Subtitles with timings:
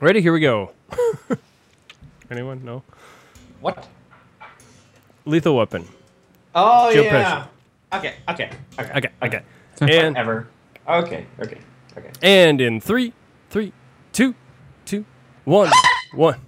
[0.00, 0.20] Ready?
[0.20, 0.70] Here we go.
[2.30, 2.64] Anyone?
[2.64, 2.84] No.
[3.60, 3.88] What?
[5.24, 5.88] Lethal Weapon.
[6.54, 7.46] Oh Joe yeah.
[7.92, 8.14] Okay.
[8.28, 8.50] Okay.
[8.78, 8.92] Okay.
[8.96, 9.08] Okay.
[9.22, 9.42] Okay.
[9.80, 10.48] And Ever.
[10.88, 11.26] Okay.
[11.40, 11.58] Okay.
[11.96, 12.10] Okay.
[12.22, 13.12] and in three,
[13.50, 13.72] three,
[14.12, 14.36] two,
[14.84, 15.04] two,
[15.44, 15.70] one,
[16.14, 16.38] one.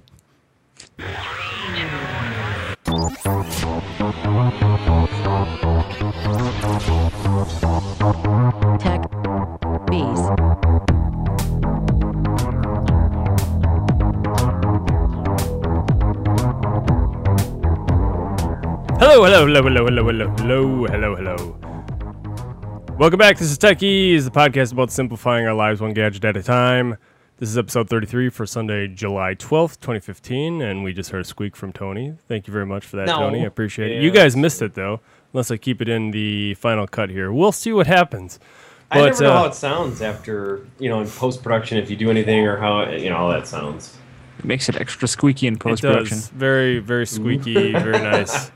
[8.79, 9.03] Tech
[9.87, 10.90] Bees.
[19.01, 22.97] Hello, hello, hello, hello, hello, hello, hello, hello, hello.
[22.99, 23.39] Welcome back.
[23.39, 26.97] This is Techies, the podcast about simplifying our lives one gadget at a time.
[27.39, 31.57] This is episode 33 for Sunday, July 12th, 2015, and we just heard a squeak
[31.57, 32.15] from Tony.
[32.29, 33.19] Thank you very much for that, No.
[33.21, 33.43] Tony.
[33.43, 34.03] I appreciate it.
[34.03, 35.01] You guys missed it, though,
[35.33, 37.33] unless I keep it in the final cut here.
[37.33, 38.39] We'll see what happens.
[38.91, 41.89] I But, never know uh, how it sounds after you know in post production if
[41.91, 43.97] you do anything or how you know how that sounds.
[44.41, 46.19] It makes it extra squeaky in post production.
[46.35, 48.51] Very, very squeaky, very nice.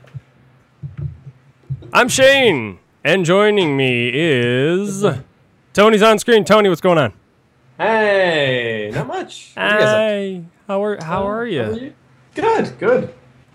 [1.95, 5.05] I'm Shane, and joining me is
[5.71, 6.43] Tony's on screen.
[6.43, 7.13] Tony, what's going on?
[7.77, 9.51] Hey, not much.
[9.53, 10.43] What are you guys.
[10.67, 11.05] How are to?
[11.05, 11.93] How are you?
[12.33, 12.77] Good.
[12.79, 13.13] Good.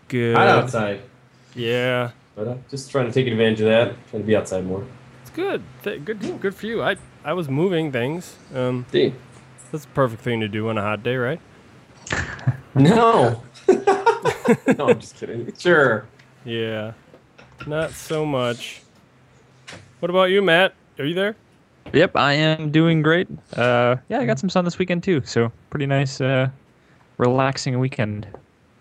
[0.08, 0.36] Good.
[0.38, 1.02] Hot outside,
[1.54, 3.94] Yeah, but uh, just trying to take advantage of that.
[4.08, 4.86] Trying to be outside more.
[5.20, 5.62] it's good.
[5.82, 6.40] Th- good.
[6.40, 6.82] Good for you.
[6.82, 8.36] I I was moving things.
[8.54, 9.12] Um, See.
[9.70, 11.40] that's the perfect thing to do on a hot day, right?
[12.74, 13.42] No.
[13.68, 15.52] no, I'm just kidding.
[15.58, 16.06] Sure.
[16.46, 16.92] Yeah.
[17.70, 18.82] Not so much.
[20.00, 20.74] What about you, Matt?
[20.98, 21.36] Are you there?
[21.92, 23.28] Yep, I am doing great.
[23.56, 26.48] Uh, yeah, I got some sun this weekend too, so pretty nice, uh,
[27.16, 28.26] relaxing weekend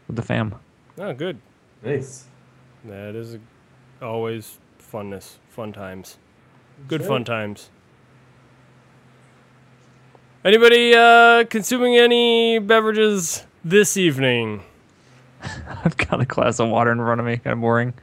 [0.07, 0.55] with the fam.
[0.97, 1.37] Oh, good.
[1.83, 2.25] Nice.
[2.85, 3.39] That is a,
[4.01, 4.57] always
[4.91, 6.17] funness, fun times,
[6.87, 7.09] good Sure.
[7.09, 7.69] fun times.
[10.43, 14.63] Anybody uh, consuming any beverages this evening?
[15.85, 17.93] I've got a glass of water in front of me, kind of boring.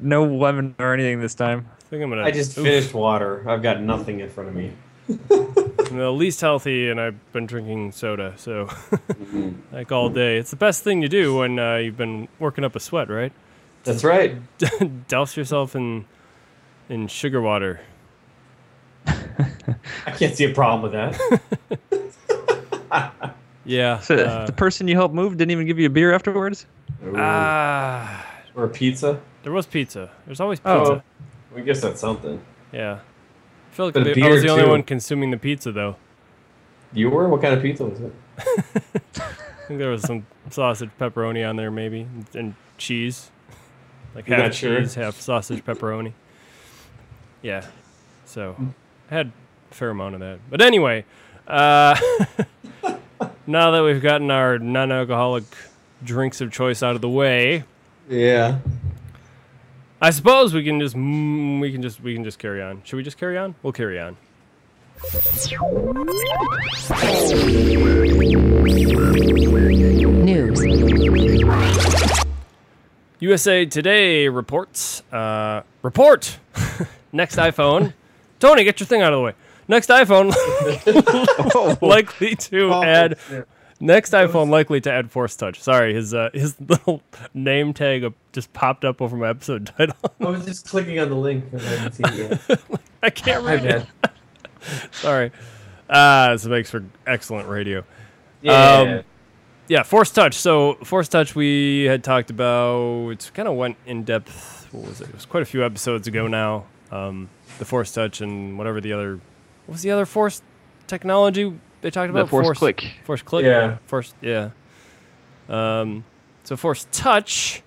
[0.00, 1.68] No lemon or anything this time.
[1.78, 2.24] I think I'm gonna.
[2.24, 3.48] I just oof, finished water.
[3.48, 4.72] I've got nothing in front of me.
[5.08, 8.68] I'm the least healthy, and I've been drinking soda, so
[9.72, 10.38] like all day.
[10.38, 13.32] It's the best thing to do when uh, you've been working up a sweat, right?
[13.84, 14.36] That's right.
[15.08, 16.06] Douse yourself in
[16.88, 17.80] in sugar water.
[19.06, 21.14] I can't see a problem with that.
[23.64, 23.98] Yeah.
[24.00, 26.66] So uh, the person you helped move didn't even give you a beer afterwards.
[27.14, 29.20] Ah, or a pizza.
[29.42, 30.10] there was pizza.
[30.26, 31.02] There's always pizza.
[31.54, 32.40] Oh, I guess that's something.
[32.72, 32.98] Yeah.
[33.00, 34.70] I feel like the- I was the only too.
[34.70, 35.96] one consuming the pizza, though.
[36.92, 37.28] You were?
[37.28, 38.12] What kind of pizza was it?
[38.38, 43.30] I think there was some sausage pepperoni on there, maybe, and cheese.
[44.14, 44.80] Like You're half not sure?
[44.80, 46.12] cheese, half sausage pepperoni.
[47.42, 47.66] Yeah.
[48.26, 48.56] So
[49.10, 49.32] I had
[49.70, 50.38] a fair amount of that.
[50.48, 51.04] But anyway,
[51.48, 51.98] uh,
[53.46, 55.44] now that we've gotten our non-alcoholic
[56.04, 57.64] drinks of choice out of the way,
[58.08, 58.58] Yeah.
[60.00, 62.82] I suppose we can just mm, we can just we can just carry on.
[62.84, 63.54] Should we just carry on?
[63.62, 64.16] We'll carry on.
[70.24, 70.60] News.
[73.20, 75.02] USA Today reports.
[75.10, 76.38] Uh, report.
[77.12, 77.94] Next iPhone.
[78.40, 79.32] Tony, get your thing out of the way.
[79.68, 80.34] Next iPhone
[81.82, 83.18] likely to add.
[83.84, 85.60] Next iPhone likely to add Force Touch.
[85.60, 87.02] Sorry, his uh, his little
[87.34, 89.94] name tag just popped up over my episode title.
[90.20, 92.60] I was just clicking on the link because I hadn't seen it yet.
[93.02, 93.86] I can't read it.
[94.92, 95.32] Sorry.
[95.90, 97.84] Uh, this makes for excellent radio.
[98.40, 99.02] Yeah.
[99.02, 99.02] Um,
[99.68, 100.32] Yeah, Force Touch.
[100.32, 103.10] So Force Touch, we had talked about.
[103.10, 104.66] It's kind of went in depth.
[104.72, 105.10] What was it?
[105.10, 106.64] It was quite a few episodes ago now.
[106.90, 107.28] Um,
[107.58, 109.16] the Force Touch and whatever the other.
[109.66, 110.40] What was the other Force
[110.86, 111.52] technology
[111.84, 112.24] they talked about?
[112.24, 112.84] The Force Click.
[113.04, 113.44] Force Click.
[113.44, 113.76] Yeah.
[113.86, 114.14] Force.
[114.22, 114.50] Yeah.
[115.48, 116.04] Um,
[116.42, 117.62] so Force Touch,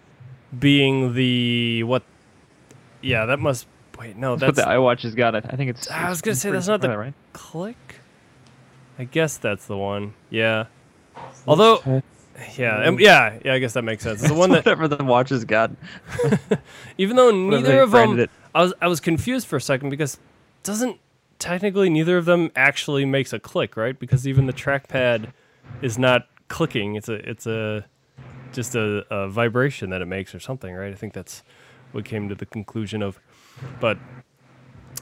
[0.58, 2.04] being the what?
[3.02, 3.68] Yeah, that must.
[4.00, 5.36] Wait, no, That's, that's what the iWatch has got.
[5.36, 5.90] I I think it's.
[5.90, 7.14] I was it's gonna say that's not the- similar, right.
[7.34, 7.78] Click.
[9.00, 10.16] I guess that's the one.
[10.32, 10.66] Yeah.
[11.48, 12.02] Although,
[12.56, 13.54] yeah, um, yeah, yeah.
[13.54, 14.22] I guess that makes sense.
[14.22, 15.72] It's the one that, whatever the watch has got.
[16.98, 18.32] even though neither of them, it.
[18.56, 20.20] I was, I was confused for a second because
[20.64, 21.00] doesn't
[21.40, 23.98] technically neither of them actually makes a click, right?
[23.98, 25.32] Because even the trackpad
[25.82, 26.96] is not clicking.
[26.96, 27.86] It's a, it's a,
[28.54, 30.92] just a, a vibration that it makes or something, right?
[30.92, 31.44] I think that's
[31.92, 33.20] what came to the conclusion of.
[33.80, 33.98] But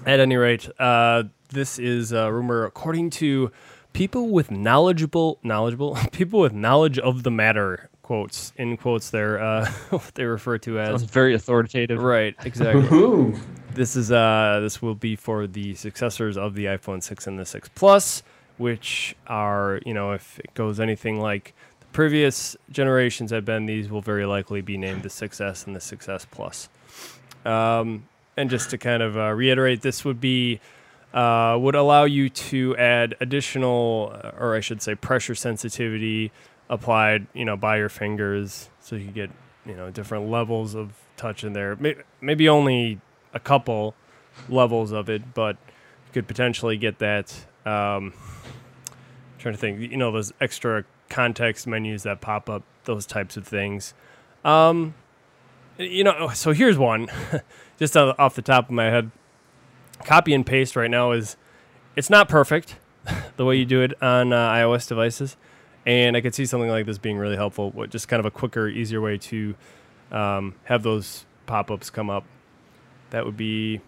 [0.06, 3.52] at any rate, uh, this is a rumor according to
[3.94, 7.90] people with knowledgeable, knowledgeable people with knowledge of the matter.
[8.02, 12.00] Quotes in quotes there, uh, what they refer to Sounds as very authoritative.
[12.00, 12.86] right, exactly.
[12.96, 13.36] Ooh.
[13.76, 17.46] This is uh this will be for the successors of the iPhone 6 and the
[17.46, 18.24] 6 Plus,
[18.58, 23.90] which are you know if it goes anything like the previous generations have been, these
[23.90, 26.70] will very likely be named the 6S and the 6S Plus.
[27.44, 28.08] Um,
[28.38, 30.62] and just to kind of uh, reiterate, this would be
[31.14, 36.32] uh, would allow you to add additional, uh, or I should say, pressure sensitivity
[36.70, 39.32] applied, you know, by your fingers, so you get
[39.66, 41.78] you know different levels of touch in there.
[42.22, 43.02] Maybe only
[43.36, 43.94] a couple
[44.50, 45.58] levels of it, but
[46.08, 47.46] you could potentially get that.
[47.66, 48.14] Um,
[49.46, 53.48] trying to think, you know, those extra context menus that pop up, those types of
[53.48, 53.94] things.
[54.44, 54.96] Um,
[55.78, 57.10] you know, so here's one,
[57.78, 59.12] just off the top of my head.
[60.04, 61.38] Copy and paste right now is,
[61.96, 62.78] it's not perfect,
[63.38, 65.38] the way you do it on uh, iOS devices,
[65.86, 67.72] and I could see something like this being really helpful.
[67.88, 69.54] Just kind of a quicker, easier way to
[70.12, 72.26] um, have those pop-ups come up.
[73.12, 73.82] That would be,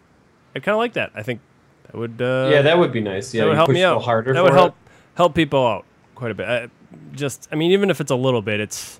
[0.55, 1.11] I kind of like that.
[1.15, 1.41] I think
[1.83, 2.21] that would.
[2.21, 3.33] Uh, yeah, that would be nice.
[3.33, 4.01] Yeah, that would help push me out.
[4.01, 4.33] harder.
[4.33, 4.91] that would help it.
[5.15, 5.85] help people out
[6.15, 6.47] quite a bit.
[6.47, 6.69] I,
[7.13, 8.99] just, I mean, even if it's a little bit, it's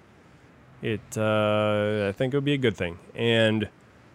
[0.81, 1.01] it.
[1.15, 2.99] Uh, I think it would be a good thing.
[3.15, 3.69] And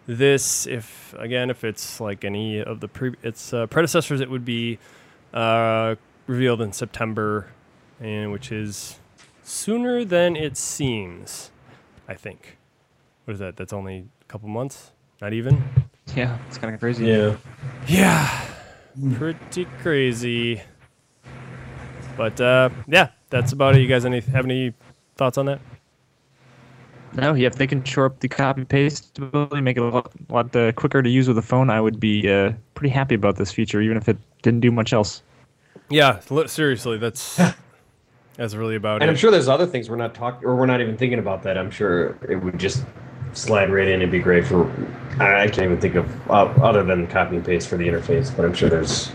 [0.05, 4.45] this, if again, if it's like any of the pre- its uh, predecessors, it would
[4.45, 4.79] be
[5.33, 5.95] uh,
[6.27, 7.47] revealed in September,
[7.99, 8.99] and which is
[9.43, 11.51] sooner than it seems.
[12.07, 12.57] I think.
[13.25, 13.55] What is that?
[13.55, 14.91] That's only a couple months.
[15.21, 15.63] Not even.
[16.15, 17.05] Yeah, it's kind of crazy.
[17.05, 17.37] Yeah.
[17.87, 18.45] Yeah,
[19.15, 20.61] pretty crazy.
[22.15, 23.81] But uh, yeah, that's about it.
[23.81, 24.73] You guys any have any
[25.15, 25.59] thoughts on that?
[27.15, 30.11] No, yeah, if they can shore up the copy paste ability, make it a lot,
[30.29, 33.35] lot uh, quicker to use with a phone, I would be uh, pretty happy about
[33.35, 35.21] this feature, even if it didn't do much else.
[35.89, 37.39] Yeah, li- seriously, that's
[38.35, 39.13] that's really about And it.
[39.13, 41.57] I'm sure there's other things we're not talking, or we're not even thinking about that.
[41.57, 42.83] I'm sure it would just
[43.33, 44.71] slide right in It'd be great for.
[45.19, 48.45] I can't even think of uh, other than copy and paste for the interface, but
[48.45, 49.11] I'm sure there's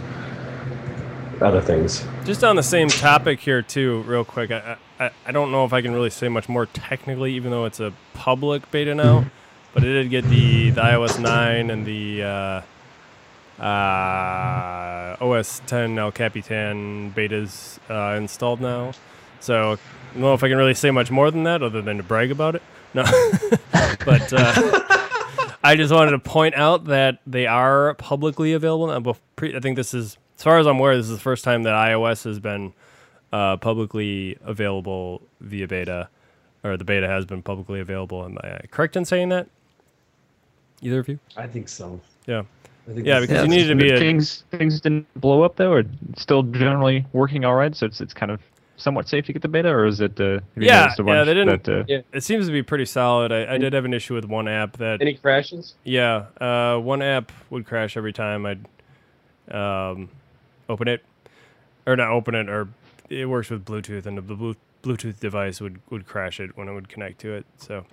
[1.41, 2.05] other things.
[2.25, 4.51] Just on the same topic here too, real quick.
[4.51, 7.65] I, I I don't know if I can really say much more technically, even though
[7.65, 9.25] it's a public beta now.
[9.75, 16.11] But it did get the, the iOS 9 and the uh, uh, OS 10 El
[16.11, 18.93] Capitan betas uh, installed now.
[19.41, 19.77] So I
[20.15, 22.31] don't know if I can really say much more than that, other than to brag
[22.31, 22.63] about it.
[22.95, 23.03] No,
[24.05, 24.81] but uh,
[25.63, 28.87] I just wanted to point out that they are publicly available.
[28.87, 29.01] Now.
[29.01, 31.45] Bef- pre- I think this is, as far as I'm aware, this is the first
[31.45, 32.73] time that iOS has been
[33.33, 36.09] uh, publicly available via beta,
[36.65, 38.25] or the beta has been publicly available.
[38.25, 39.49] Am I correct in saying that?
[40.81, 41.19] Either of you?
[41.37, 42.01] I think so.
[42.27, 42.45] Yeah.
[42.89, 45.57] I think Yeah, that's- because you needed to be a, things things didn't blow up
[45.57, 45.85] though, or
[46.17, 47.77] still generally working all right.
[47.77, 48.41] So it's it's kind of
[48.79, 50.19] somewhat safe to get the beta, or is it?
[50.21, 52.01] Uh, Yeah, noticed a yeah, they didn't- That, uh, Yeah.
[52.13, 53.31] it seems to be pretty solid.
[53.33, 55.75] I, I did have an issue with one app that Any crashes?
[55.85, 58.65] Yeah, uh, one app would crash every time I'd
[59.55, 60.09] um,
[60.69, 61.05] open it,
[61.87, 62.69] or not open it, or
[63.11, 66.73] it works with Bluetooth, and the Blu- Bluetooth device would, would crash it when it
[66.75, 67.47] would connect to it.
[67.57, 67.85] So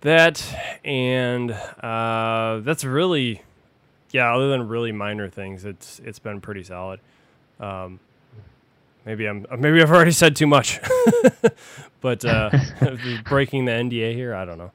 [0.00, 0.42] that
[0.84, 3.42] and uh, that's really,
[4.10, 4.34] yeah.
[4.34, 6.98] Other than really minor things, it's it's been pretty solid.
[7.60, 8.00] Um,
[9.04, 10.80] maybe I'm maybe I've already said too much,
[12.00, 12.50] but uh,
[13.24, 14.72] breaking the NDA here, I don't know.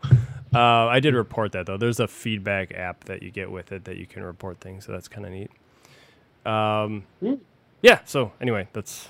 [0.53, 1.77] Uh, I did report that though.
[1.77, 4.91] There's a feedback app that you get with it that you can report things, so
[4.91, 5.51] that's kind of neat.
[6.45, 7.03] Um,
[7.81, 7.99] yeah.
[8.05, 9.09] So anyway, that's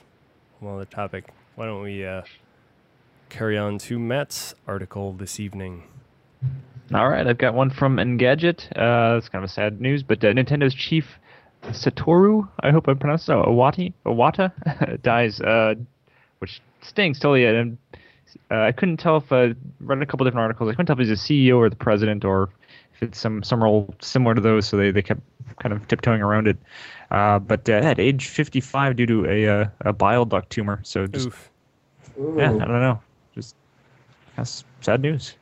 [0.60, 1.30] one other topic.
[1.56, 2.24] Why don't we uh,
[3.30, 5.84] carry on to Matt's article this evening?
[6.94, 8.68] All right, I've got one from Engadget.
[8.77, 11.20] Uh, it's kind of a sad news, but uh, Nintendo's chief
[11.64, 15.76] Satoru, I hope I pronounced it, oh, Iwata, Iwata dies, uh,
[16.40, 17.46] which stinks totally.
[17.46, 17.78] And
[18.52, 20.70] uh, I couldn't tell if I read a couple different articles.
[20.70, 22.50] I couldn't tell if he's a CEO or the president or
[22.96, 24.68] if it's some some role similar to those.
[24.68, 25.22] So they, they kept
[25.60, 26.58] kind of tiptoeing around it.
[27.12, 30.80] Uh, but uh, at age 55 due to a uh, a bile duct tumor.
[30.84, 31.52] So just Oof.
[32.38, 33.00] yeah, I don't know,
[33.36, 33.56] just
[34.36, 35.36] that's sad news.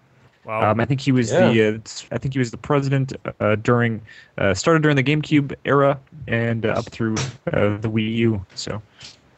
[0.45, 0.71] Wow.
[0.71, 1.51] Um, I think he was Yeah.
[1.51, 1.79] the uh,
[2.11, 4.01] I think he was the president uh, during
[4.37, 7.15] uh, started during the GameCube era and uh, up through
[7.51, 8.45] uh, the Wii U.
[8.55, 8.81] So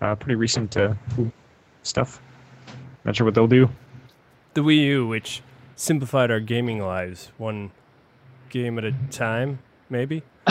[0.02, 0.94] uh, pretty recent uh,
[1.84, 2.22] stuff.
[3.06, 3.70] Not sure what they'll do.
[4.54, 5.42] the Wii U, which
[5.78, 7.72] simplified our gaming lives one
[8.50, 9.60] game at a time,
[9.90, 10.24] maybe.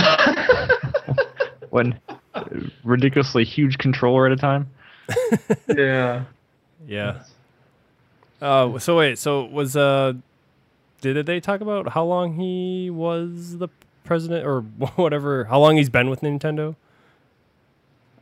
[1.70, 1.98] One
[2.34, 2.44] uh,
[2.84, 4.70] ridiculously huge controller at a time.
[5.68, 6.25] Yeah.
[6.86, 7.22] Yeah.
[8.40, 10.12] Uh, so wait, so was uh,
[11.12, 13.68] did they talk about how long he was the
[14.04, 14.60] president or
[14.96, 15.44] whatever?
[15.44, 16.76] How long he's been with Nintendo?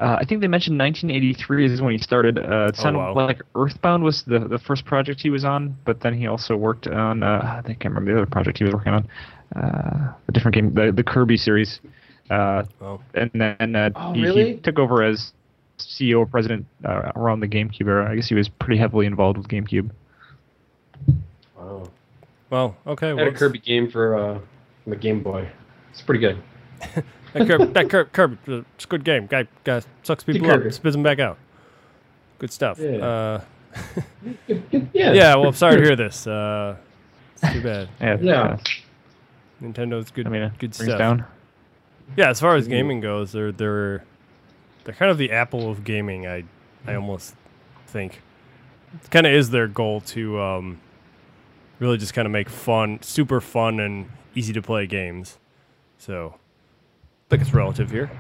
[0.01, 2.37] Uh, I think they mentioned 1983 is when he started.
[2.39, 3.15] Uh, it Oh, sounded wow.
[3.15, 6.89] like Earthbound was the, the first project he was on, but then he also worked
[6.89, 9.09] on uh, I think I can't remember the other project he was working on,
[9.55, 11.81] uh, a different game, the, the Kirby series.
[12.29, 15.33] Uh, Oh, and then uh, Oh, he, he took over as
[15.79, 18.11] CEO or president uh, around the GameCube era.
[18.11, 19.91] I guess he was pretty heavily involved with GameCube.
[22.51, 22.77] Wow.
[22.85, 23.11] Well, okay.
[23.11, 24.39] I Well, had a Kirby game for uh,
[24.87, 25.49] my Game Boy.
[25.91, 26.43] It's pretty good.
[27.33, 29.27] that Kirby, that Kirby, Kirby uh, it's a good game.
[29.27, 31.39] Guy, guy sucks people up, spits them back out.
[32.39, 32.79] Good stuff.
[32.79, 32.97] Yeah.
[32.97, 33.41] Uh,
[34.47, 35.13] Good- good- Yeah.
[35.15, 35.35] yeah.
[35.37, 36.27] Well, I'm sorry to hear this.
[36.27, 36.77] Uh,
[37.33, 37.89] it's too bad.
[38.01, 38.17] Yeah.
[38.21, 38.59] Yeah.
[39.63, 40.27] Nintendo's good.
[40.27, 40.99] I mean, it good stuff.
[40.99, 41.25] down.
[42.17, 44.05] Yeah, as far as gaming goes, they're they're
[44.85, 46.27] they're kind of the Apple of gaming.
[46.27, 46.45] I
[46.87, 47.35] I almost
[47.87, 48.21] think
[49.03, 50.81] it kind of is their goal to um,
[51.79, 55.39] really just kind of make fun, super fun and easy to play games.
[55.99, 58.11] So I think it's relative here.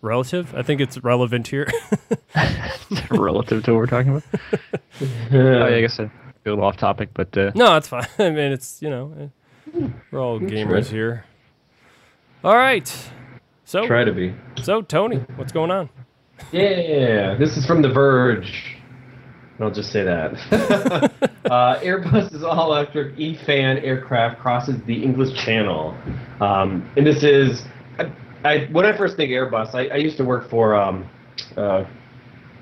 [0.00, 0.54] Relative?
[0.54, 1.68] I think it's relevant here.
[3.10, 4.24] relative to what we're talking about.
[5.00, 6.08] Oh, yeah, I guess a
[6.44, 8.06] little off topic, but uh, no, it's fine.
[8.20, 9.12] I mean, it's you know,
[9.74, 11.24] eh, we're all gamers here.
[12.44, 12.86] All right.
[13.64, 14.32] So Try to be.
[14.62, 15.88] so Tony, what's going on?
[16.52, 18.76] Yeah, this is from The Verge.
[19.60, 20.32] I'll just say that.
[21.50, 25.96] uh, Airbus's all-electric E-fan aircraft crosses the English Channel,
[26.40, 27.62] um, and this is.
[27.98, 28.12] I,
[28.44, 31.08] I when I first think Airbus, I, I used to work for um,
[31.56, 31.84] uh,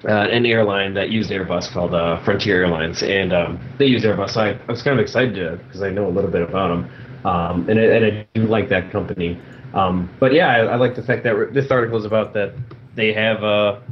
[0.05, 4.31] uh, an airline that used Airbus called uh, Frontier Airlines, and um, they use Airbus.
[4.31, 7.25] So I, I was kind of excited because I know a little bit about them,
[7.25, 9.41] um, and, I, and I do like that company.
[9.73, 12.53] Um, but yeah, I, like the fact that this article is about that
[12.95, 13.39] they have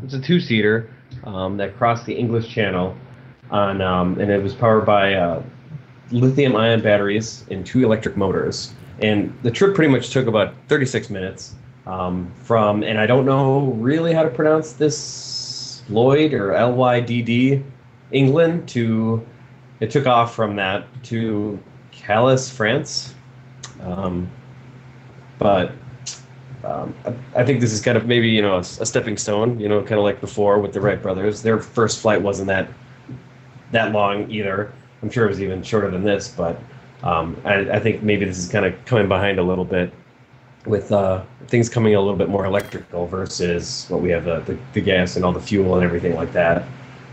[0.03, 0.91] it's a two seater
[1.25, 2.97] um, that crossed the English Channel
[3.51, 5.43] on um, and it was powered by uh,
[6.11, 8.73] lithium ion batteries and two electric motors.
[9.01, 11.55] And the trip pretty much took about 36 minutes
[11.87, 17.01] um, from and I don't know really how to pronounce this Lloyd or L Y
[17.01, 17.63] D D
[18.13, 19.27] England to
[19.81, 21.59] it took off from that to
[21.91, 23.15] Calais, France.
[23.83, 24.31] Um,
[25.39, 25.73] but
[26.65, 29.59] um, I, I think this is kind of maybe you know a, a stepping stone.
[29.59, 31.43] You know, kind of like before with the Wright brothers.
[31.43, 32.69] Their first flight wasn't that
[33.73, 34.73] that long either.
[35.03, 36.61] I'm sure it was even shorter than this, but
[37.03, 39.93] um, I, I think maybe this is kind of coming behind a little bit
[40.67, 44.59] with uh, things coming a little bit more electrical versus what we have the, the,
[44.75, 46.65] the gas and all the fuel and everything like that.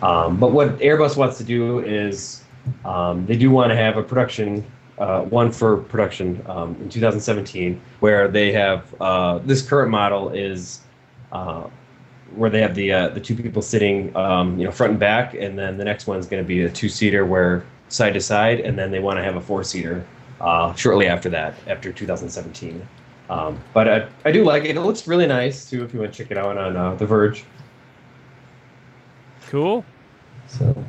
[0.02, 2.44] Um, but what Airbus wants to do is
[2.84, 4.66] um, they do want to have a production
[4.98, 10.82] uh, one for production um, in 2017, where they have uh, this current model is
[11.32, 11.68] uh,
[12.36, 15.34] where they have the uh, the two people sitting, um, you know, front and back,
[15.34, 18.22] and then the next one is going to be a two seater where side to
[18.22, 20.06] side, and then they want to have a four seater
[20.42, 22.86] uh, shortly after that, after 2017.
[23.30, 24.78] Um, but I, I do like it.
[24.78, 25.84] It looks really nice too.
[25.84, 27.44] If you want to check it out on uh, The Verge.
[29.48, 29.86] Cool.
[30.48, 30.84] So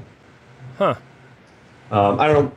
[0.79, 0.95] Huh.
[1.91, 2.53] Um, I don't know.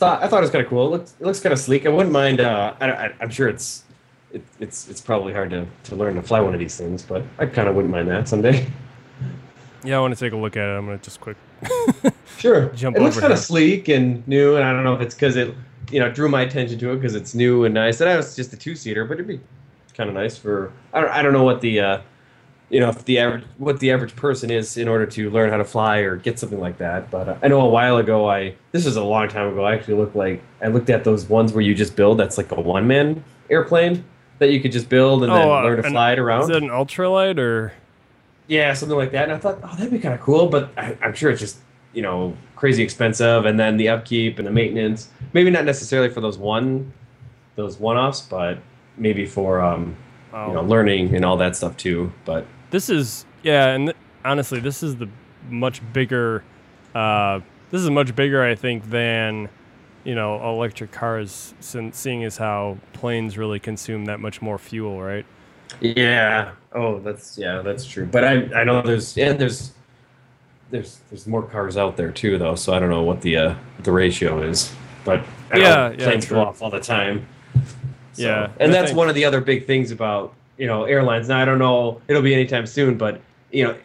[0.00, 0.86] Thought I thought it was kind of cool.
[0.86, 1.84] It looks it looks kind of sleek.
[1.84, 2.40] I wouldn't mind.
[2.40, 3.84] Uh, I, I, I'm sure it's
[4.32, 7.22] it, it's it's probably hard to, to learn to fly one of these things, but
[7.38, 8.66] I kind of wouldn't mind that someday.
[9.84, 10.72] Yeah, I want to take a look at it.
[10.72, 11.36] I'm gonna just quick.
[12.38, 12.70] Sure.
[12.74, 15.36] Jump it looks kind of sleek and new, and I don't know if it's because
[15.36, 15.54] it
[15.90, 18.00] you know drew my attention to it because it's new and nice.
[18.00, 19.40] And I was just a two seater, but it'd be
[19.94, 22.00] kind of nice for I don't I don't know what the uh,
[22.70, 25.56] you know if the average what the average person is in order to learn how
[25.58, 27.10] to fly or get something like that.
[27.10, 29.64] But uh, I know a while ago I this was a long time ago.
[29.64, 32.50] I actually looked like I looked at those ones where you just build that's like
[32.52, 34.04] a one man airplane
[34.38, 36.42] that you could just build and then uh, learn to an- fly it around.
[36.44, 37.72] Is it an ultralight or?
[38.46, 39.24] Yeah, something like that.
[39.24, 41.58] And I thought, oh, that'd be kind of cool, but I, I'm sure it's just,
[41.92, 45.08] you know, crazy expensive, and then the upkeep and the maintenance.
[45.34, 46.92] Maybe not necessarily for those one,
[47.54, 48.58] those one-offs, but
[48.96, 49.96] maybe for, um,
[50.32, 50.46] Oh.
[50.48, 52.12] you know, learning and all that stuff too.
[52.24, 55.08] But This is yeah, and th- honestly, this is the
[55.48, 56.44] much bigger.
[56.94, 59.48] Uh, this is much bigger, I think, than
[60.04, 61.54] you know electric cars.
[61.60, 65.24] Since seeing as how planes really consume that much more fuel, right?
[65.80, 68.04] yeah, oh, that's yeah, that's true.
[68.06, 69.72] But I, I know there's and there's,
[70.70, 72.54] there's there's more cars out there too, though.
[72.56, 74.72] So I don't know what the uh, the ratio is,
[75.04, 75.20] but
[75.52, 77.26] I know Yeah, yeah, planes go off all the time.
[78.12, 81.28] So- Yeah, and that's one of the other big things about you know airlines.
[81.28, 83.76] Now I don't know it'll be anytime soon, but you know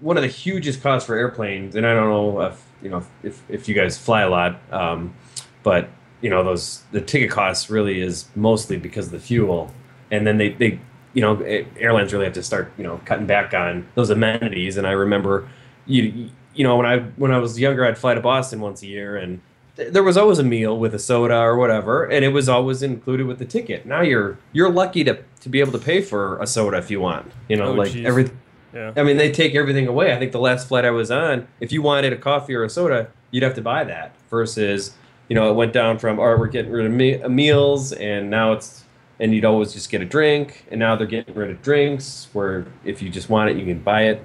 [0.00, 3.42] one of the hugest costs for airplanes, and I don't know if you know if
[3.48, 5.14] if you guys fly a lot, um,
[5.62, 5.88] but
[6.20, 9.72] you know those the ticket costs really is mostly because of the fuel,
[10.10, 10.78] and then they they
[11.14, 14.76] you know airlines really have to start you know cutting back on those amenities.
[14.76, 15.48] And I remember
[15.86, 18.86] you you know when I when I was younger, I'd fly to Boston once a
[18.86, 19.40] year and
[19.78, 23.26] there was always a meal with a soda or whatever, and it was always included
[23.26, 23.86] with the ticket.
[23.86, 27.00] Now you're you're lucky to to be able to pay for a soda if you
[27.00, 27.30] want.
[27.48, 28.04] You know, Oh, like geez.
[28.06, 28.30] every.
[28.74, 28.92] Yeah.
[28.96, 30.12] I mean, they take everything away.
[30.12, 32.68] I think the last flight I was on, if you wanted a coffee or a
[32.68, 34.14] soda, you'd have to buy that.
[34.28, 34.92] Versus,
[35.28, 37.92] you know, it went down from, all right, we're getting rid of me- uh, meals,
[37.92, 38.84] and now it's,
[39.20, 42.28] and you'd always just get a drink, and now they're getting rid of drinks.
[42.34, 44.22] Where if you just want it, you can buy it.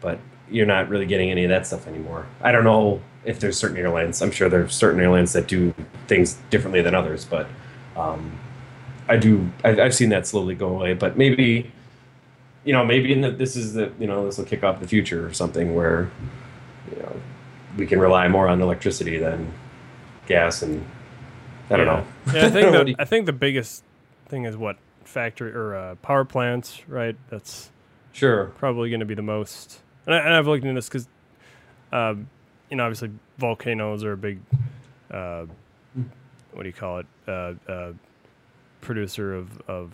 [0.00, 0.18] but
[0.50, 2.26] you're not really getting any of that stuff anymore.
[2.40, 4.22] I don't know if there's certain airlines.
[4.22, 5.74] I'm sure there's certain airlines that do
[6.06, 7.46] things differently than others, but
[7.96, 8.38] um,
[9.08, 9.50] I do.
[9.62, 10.94] I, I've seen that slowly go away.
[10.94, 11.70] But maybe,
[12.64, 14.88] you know, maybe in the, this is the you know this will kick off the
[14.88, 16.10] future or something where,
[16.90, 17.20] you know,
[17.76, 19.52] we can rely more on electricity than
[20.26, 20.84] gas and
[21.70, 22.04] I don't know.
[22.32, 23.84] Yeah, I think the, I think the biggest
[24.26, 27.16] thing is what factory or uh, power plants, right?
[27.28, 27.70] That's
[28.12, 28.46] Sure.
[28.56, 29.80] probably going to be the most.
[30.06, 31.06] And, I, and I've looked into this because,
[31.92, 32.28] um,
[32.70, 34.40] you know, obviously volcanoes are a big,
[35.10, 35.46] uh,
[36.52, 37.92] what do you call it, uh, uh,
[38.80, 39.92] producer of of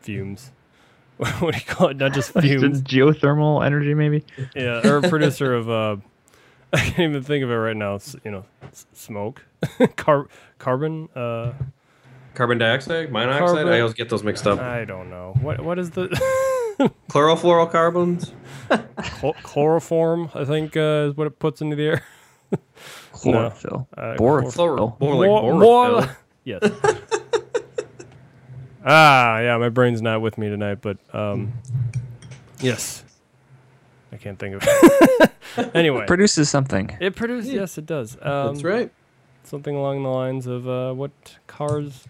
[0.00, 0.52] fumes.
[1.16, 1.96] what do you call it?
[1.96, 2.82] Not just fumes.
[2.82, 4.24] geothermal energy, maybe.
[4.54, 5.70] yeah, or a producer of.
[5.70, 5.96] Uh,
[6.72, 7.94] I can't even think of it right now.
[7.94, 9.44] It's, you know, s- smoke,
[9.96, 10.26] Car-
[10.58, 11.08] carbon.
[11.14, 11.52] Uh,
[12.34, 13.48] Carbon dioxide, monoxide.
[13.48, 14.58] Carbon- I always get those mixed up.
[14.58, 15.60] I don't know what.
[15.60, 16.08] What is the
[17.10, 18.32] Chlorofluorocarbons.
[18.70, 20.30] Chl- chloroform?
[20.34, 22.02] I think uh, is what it puts into the air.
[23.12, 23.88] Chlorophyll.
[23.96, 25.00] Uh, Borophyll.
[25.00, 25.52] More like More-
[26.02, 26.16] borophyll.
[26.44, 26.60] yes.
[28.84, 29.56] ah, yeah.
[29.56, 31.52] My brain's not with me tonight, but um,
[32.60, 33.04] yes.
[34.12, 35.32] I can't think of it.
[35.74, 36.96] anyway, Produces something.
[37.00, 37.52] it produces.
[37.52, 38.16] Yes, it does.
[38.20, 38.90] Um, That's right.
[39.44, 41.10] Something along the lines of uh, what
[41.46, 42.04] cars,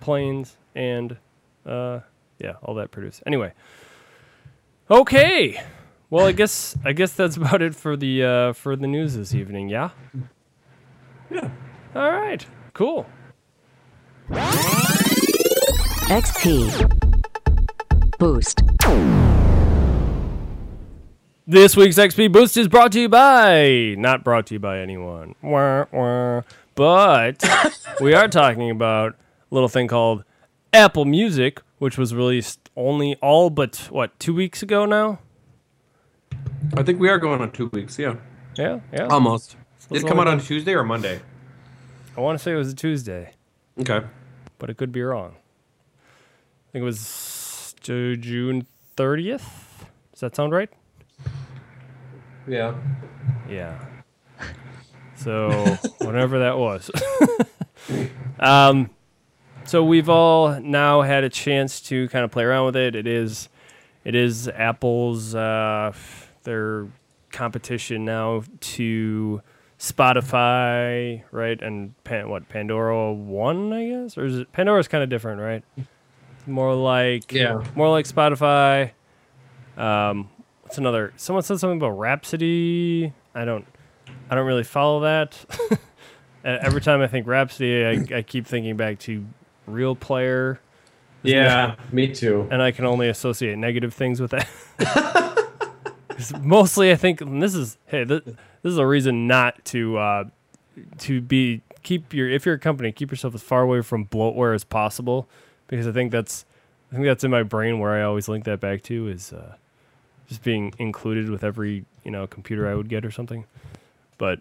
[0.00, 1.16] planes, and
[1.66, 2.00] uh,
[2.38, 3.22] yeah, all that produce.
[3.26, 3.52] Anyway.
[4.90, 5.62] Okay.
[6.10, 9.34] Well, I guess I guess that's about it for the uh, for the news this
[9.34, 9.68] evening.
[9.68, 9.90] Yeah.
[11.30, 11.50] Yeah.
[11.94, 12.44] All right.
[12.74, 13.06] Cool.
[16.10, 16.98] XP.
[18.18, 18.60] Boost.
[21.46, 25.34] This week's XP Boost is brought to you by, not brought to you by anyone,
[25.42, 26.42] Wah, wah.
[26.76, 27.42] but
[28.00, 30.22] we are talking about a little thing called
[30.72, 35.18] Apple Music, which was released only all but, what, two weeks ago now?
[36.76, 37.98] I think we are going on two weeks.
[37.98, 38.16] Yeah.
[38.56, 39.06] Yeah, yeah.
[39.06, 39.56] Almost.
[39.90, 41.20] Did it come out on Tuesday or Monday?
[42.16, 43.32] I want to say it was a Tuesday,
[43.80, 44.02] Okay.
[44.58, 45.36] but it could be wrong.
[46.68, 49.48] I think it was June 30th.
[50.12, 50.68] Does that sound right?
[52.46, 52.74] Yeah.
[53.48, 53.78] Yeah.
[55.16, 56.90] So whatever that was.
[58.38, 58.90] um,
[59.64, 62.94] so we've all now had a chance to kind of play around with it.
[62.94, 63.48] It is,
[64.04, 65.92] it is Apple's uh,
[66.42, 66.86] their
[67.30, 69.42] competition now to
[69.78, 71.60] Spotify, right?
[71.62, 75.62] And Pan, what Pandora One, I guess, or is it Pandora's kind of different, right?
[76.46, 77.62] More like Yeah.
[77.74, 78.90] more like Spotify.
[79.76, 80.28] Um,
[80.62, 81.12] what's another?
[81.16, 83.12] Someone said something about Rhapsody.
[83.34, 83.66] I don't,
[84.28, 85.36] I don't really follow that.
[86.44, 89.24] Every time I think Rhapsody, I, I keep thinking back to
[89.72, 90.60] Real Player,
[91.22, 91.74] Yeah.
[91.92, 92.48] Me too.
[92.50, 94.48] and I can only associate negative things with that.
[96.08, 98.36] 'Cause mostly, I think and this is hey, this, this
[98.72, 100.24] is a reason not to uh,
[100.98, 104.54] to be keep your if you're a company, keep yourself as far away from bloatware
[104.54, 105.28] as possible,
[105.68, 106.44] because I think that's
[106.92, 109.54] I think that's in my brain where I always link that back to is uh,
[110.28, 113.44] just being included with every you know computer I would get or something.
[114.18, 114.40] But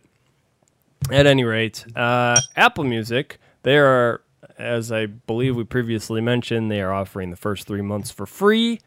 [1.10, 4.20] at any rate, uh, Apple Music they are
[4.60, 8.80] as I believe we previously mentioned they are offering the first three months for free.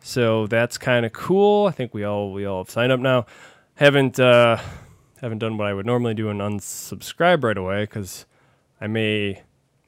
[0.00, 1.66] So that's kind of cool.
[1.66, 3.26] I think we all we all have signed up now.
[3.74, 4.58] Haven't uh,
[5.20, 8.26] haven't done what I would normally do and unsubscribe right away because
[8.80, 9.42] I may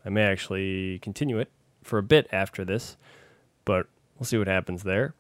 [0.05, 1.51] I may actually continue it
[1.83, 2.97] for a bit after this,
[3.65, 3.87] but
[4.19, 5.15] we'll see what happens there.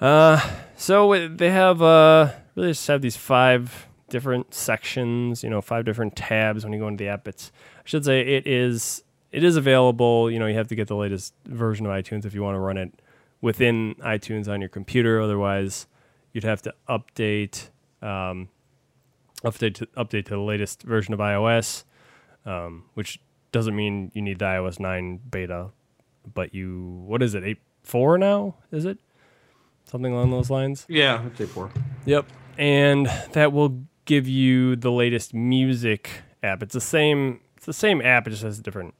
[0.00, 0.40] Uh,
[0.76, 6.16] so they have uh really just have these five different sections, you know, five different
[6.16, 7.26] tabs when you go into the app.
[7.26, 10.30] It's I should say it is it is available.
[10.30, 12.60] You know, you have to get the latest version of iTunes if you want to
[12.60, 13.00] run it
[13.40, 15.20] within iTunes on your computer.
[15.20, 15.86] Otherwise,
[16.32, 17.70] you'd have to update
[18.02, 18.48] um,
[19.44, 21.84] update to, update to the latest version of iOS,
[22.44, 23.20] um, which
[23.52, 25.68] doesn't mean you need the iOS nine beta,
[26.32, 28.56] but you what is it eight four now?
[28.70, 28.98] Is it
[29.84, 30.86] something along those lines?
[30.88, 31.22] Yeah.
[31.24, 31.70] I'd say four.
[32.06, 32.26] Yep.
[32.58, 36.10] And that will give you the latest music
[36.42, 36.62] app.
[36.62, 38.94] It's the same it's the same app, it just has a different,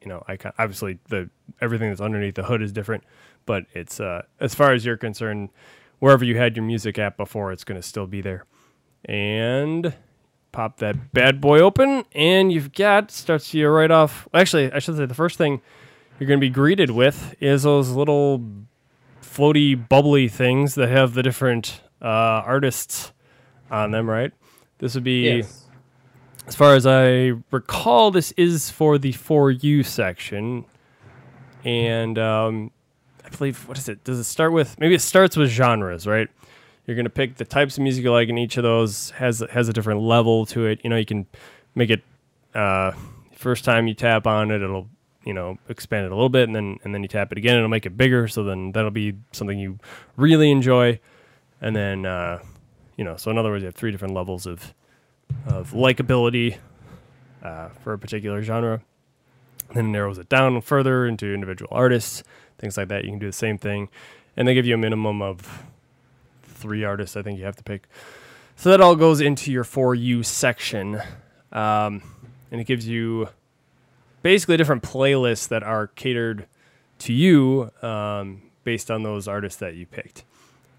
[0.00, 0.52] you know, icon.
[0.58, 1.28] Obviously the
[1.60, 3.04] everything that's underneath the hood is different,
[3.44, 5.50] but it's uh as far as you're concerned,
[5.98, 8.44] wherever you had your music app before, it's gonna still be there.
[9.04, 9.94] And
[10.52, 14.96] pop that bad boy open and you've got starts you right off actually I should
[14.96, 15.60] say the first thing
[16.18, 18.42] you're gonna be greeted with is those little
[19.36, 23.12] floaty, bubbly things that have the different uh, artists
[23.70, 24.32] on them, right?
[24.78, 25.64] This would be, Yes.
[26.46, 30.64] as far as I recall, this is for the For You section.
[31.64, 32.70] And um,
[33.24, 34.04] I believe, what is it?
[34.04, 36.28] Does it start with, maybe it starts with genres, right?
[36.86, 39.68] You're gonna pick the types of music you like, and each of those has has
[39.68, 40.80] a different level to it.
[40.84, 41.26] You know, you can
[41.74, 42.00] make it
[42.54, 42.92] uh,
[43.34, 44.88] first time you tap on it, it'll
[45.24, 47.56] you know expand it a little bit, and then and then you tap it again,
[47.56, 48.28] it'll make it bigger.
[48.28, 49.80] So then that'll be something you
[50.14, 51.00] really enjoy,
[51.60, 52.38] and then uh,
[52.96, 53.16] you know.
[53.16, 54.74] So in other words, you have three different levels of
[55.46, 56.58] of likability
[57.42, 58.80] uh, for a particular genre.
[59.74, 62.22] Then narrows it down further into individual artists,
[62.58, 63.04] things like that.
[63.04, 63.88] You can do the same thing,
[64.36, 65.64] and they give you a minimum of
[66.42, 67.16] three artists.
[67.16, 67.88] I think you have to pick.
[68.56, 71.02] So that all goes into your for you section,
[71.52, 72.02] um,
[72.50, 73.28] and it gives you
[74.22, 76.46] basically different playlists that are catered
[76.98, 80.24] to you um, based on those artists that you picked,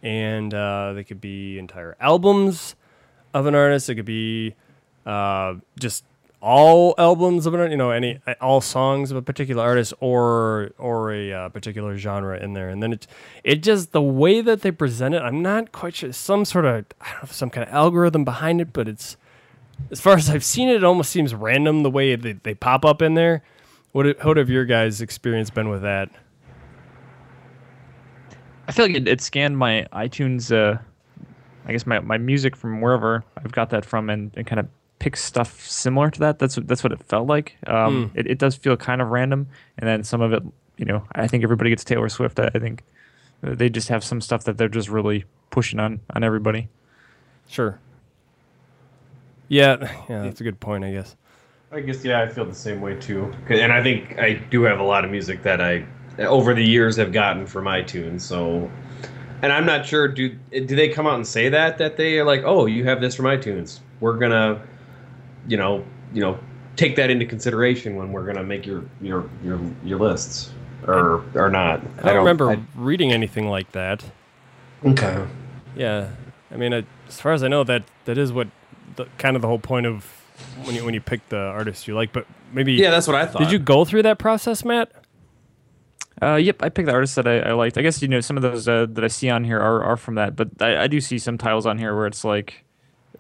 [0.08, 2.78] and uh, they could be entire albums
[3.34, 3.90] of an artist.
[3.90, 4.56] It could be
[5.06, 6.06] uh, just
[6.40, 11.12] all albums of an you know any all songs of a particular artist or or
[11.12, 12.70] a uh, particular genre in there.
[12.70, 13.06] And then it
[13.44, 16.14] it just the way that they present it i'm not quite sure.
[16.14, 19.18] Some sort of i don't know some kind of algorithm behind it but it's
[19.92, 22.86] as far as i've seen it it almost seems random the way they, they pop
[22.86, 23.44] up in there.
[23.92, 26.10] What what have your guys experience been with that
[28.68, 30.78] I feel like it, it scanned my iTunes, uh,
[31.66, 34.68] I guess my, my music from wherever I've got that from, and, and kind of
[35.00, 36.40] pick stuff similar to that.
[36.40, 37.56] That's what- that's what it felt like.
[37.68, 40.44] Um, it, it does feel kind of random, and then some of it,
[40.78, 42.40] you know, I think everybody gets Taylor Swift.
[42.40, 42.84] I, I think
[43.42, 46.68] they just have some stuff that they're just really pushing on on everybody.
[47.48, 47.80] sure
[49.48, 49.78] yeah
[50.10, 51.16] yeah that's a good point i guess
[51.72, 53.34] I guess yeah, I feel the same way too.
[53.50, 55.86] And I think I do have a lot of music that I
[56.20, 58.22] over the years have gotten from iTunes.
[58.22, 58.70] So,
[59.42, 62.26] and I'm not sure do do they come out and say that that they are
[62.26, 63.80] like, oh, you have this from iTunes.
[64.00, 64.62] We're gonna,
[65.48, 66.40] you know, you know,
[66.76, 70.52] take that into consideration when we're gonna make your your your your lists
[70.86, 71.82] or or not.
[72.04, 74.04] i don't remember reading anything like that
[74.86, 75.26] okay.
[75.76, 76.10] Yeah,
[76.52, 78.48] I mean, I, as far as I know, that that is what
[78.96, 80.04] the kind of the whole point of
[80.64, 82.14] when you when you pick the artist you like.
[82.14, 83.40] But maybe Yeah, that's what I thought.
[83.40, 84.92] did you go through that process, Matt?
[86.22, 87.78] Uh, yep, I picked the artists that I, I liked.
[87.78, 89.98] I guess you know some of those uh, that I see on here are, are
[89.98, 92.64] from that, but I, I do see some titles on here where it's like,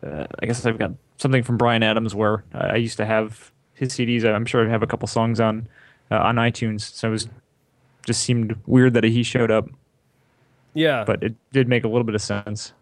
[0.05, 3.51] uh, I guess I've got something from Bryan Adams where I, I used to have
[3.75, 4.25] his CDs.
[4.25, 5.67] I'm sure I have a couple songs on
[6.09, 7.27] uh, on iTunes, so it was
[8.05, 9.67] just seemed weird that he showed up,
[10.73, 12.73] Yeah, but it did make a little bit of sense.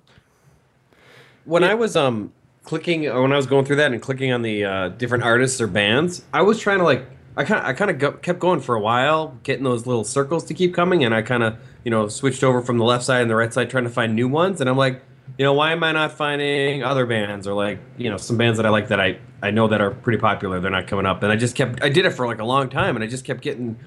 [1.46, 2.32] when I was um
[2.64, 5.68] clicking when I was going through that and clicking on the uh, different artists or
[5.68, 7.06] bands, I was trying to like
[7.38, 10.54] I kind I kind of kept going for a while, getting those little circles to
[10.54, 13.30] keep coming, and I kind of you know switched over from the left side and
[13.30, 15.02] the right side trying to find new ones, and I'm like,
[15.38, 18.58] you know, why am I not finding other bands or like you know some bands
[18.58, 21.24] that I like that I I know that are pretty popular, they're not coming up,
[21.24, 23.26] and I just kept I did it for like a long time, and I just
[23.26, 23.78] kept getting.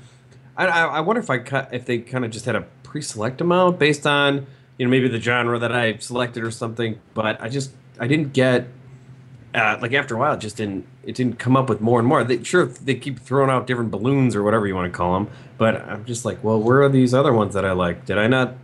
[0.56, 3.40] I, I I wonder if I cut if they kind of just had a pre-select
[3.40, 7.48] amount based on you know maybe the genre that I selected or something, but I
[7.48, 8.68] just I didn't get
[9.54, 12.06] uh, like after a while it just didn't it didn't come up with more and
[12.08, 12.22] more.
[12.24, 15.28] They, sure they keep throwing out different balloons or whatever you want to call them,
[15.56, 18.04] but I'm just like, well, where are these other ones that I like?
[18.04, 18.54] Did I not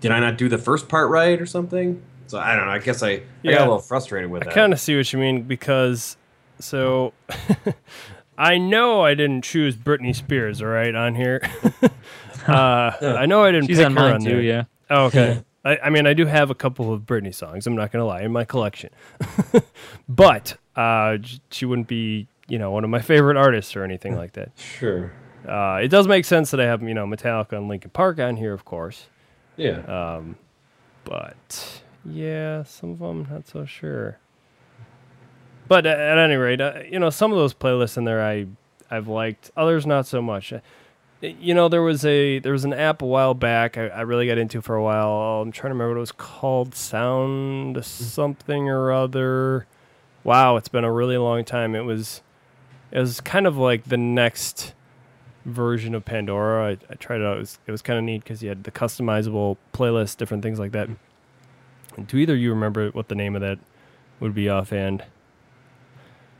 [0.00, 2.00] did I not do the first part right or something?
[2.28, 2.72] So I don't know.
[2.72, 3.52] I guess I, I Yeah.
[3.52, 4.50] got a little frustrated with I that.
[4.52, 6.16] I kind of see what you mean because
[6.60, 7.12] so
[8.38, 11.40] I know I didn't choose Britney Spears, all right, on here.
[12.46, 14.40] uh, I know I didn't She's pick on her mine on too, there.
[14.42, 14.64] yeah.
[14.90, 15.42] Oh, okay.
[15.68, 17.66] I, I mean, I do have a couple of Britney songs.
[17.66, 18.90] I'm not gonna lie, in my collection,
[20.08, 21.18] but uh,
[21.50, 24.50] she wouldn't be, you know, one of my favorite artists or anything like that.
[24.56, 25.12] sure.
[25.46, 28.36] Uh, it does make sense that I have, you know, Metallica and Linkin Park on
[28.36, 29.06] here, of course.
[29.56, 29.78] Yeah.
[29.78, 30.22] Uh,
[31.04, 34.18] But yeah, some of them not so sure.
[35.68, 38.46] But at any rate, uh, you know, some of those playlists in there I
[38.90, 40.52] I've liked, others not so much.
[41.20, 44.26] You know, there was a there was an app a while back I, I really
[44.26, 45.42] got into for a while.
[45.42, 47.82] I'm trying to remember what it was called, Sound mm-hmm.
[47.82, 49.66] something or other.
[50.22, 51.74] Wow, it's been a really long time.
[51.74, 52.22] It was
[52.92, 54.74] it was kind of like the next
[55.44, 56.68] version of Pandora.
[56.68, 57.36] I, I tried it out.
[57.36, 60.58] It was, it was kind of neat because you had the customizable playlist, different things
[60.58, 60.88] like that.
[60.88, 60.96] Mm.
[61.96, 63.58] And do either of you remember what the name of that
[64.20, 65.04] would be offhand?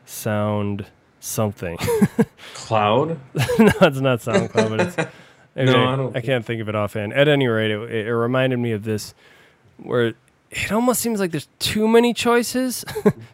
[0.05, 0.87] Sound
[1.21, 1.77] something.
[2.55, 3.21] Cloud.
[3.59, 4.97] no, it's not SoundCloud, but it's.
[5.57, 7.13] No, okay, I don't I can't think of it offhand.
[7.13, 9.13] At any rate, it, it reminded me of this,
[9.79, 10.15] where
[10.53, 12.85] it almost seems like there's too many choices.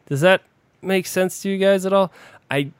[0.06, 0.40] Does that
[0.80, 2.10] make sense to you guys at all?
[2.50, 2.70] I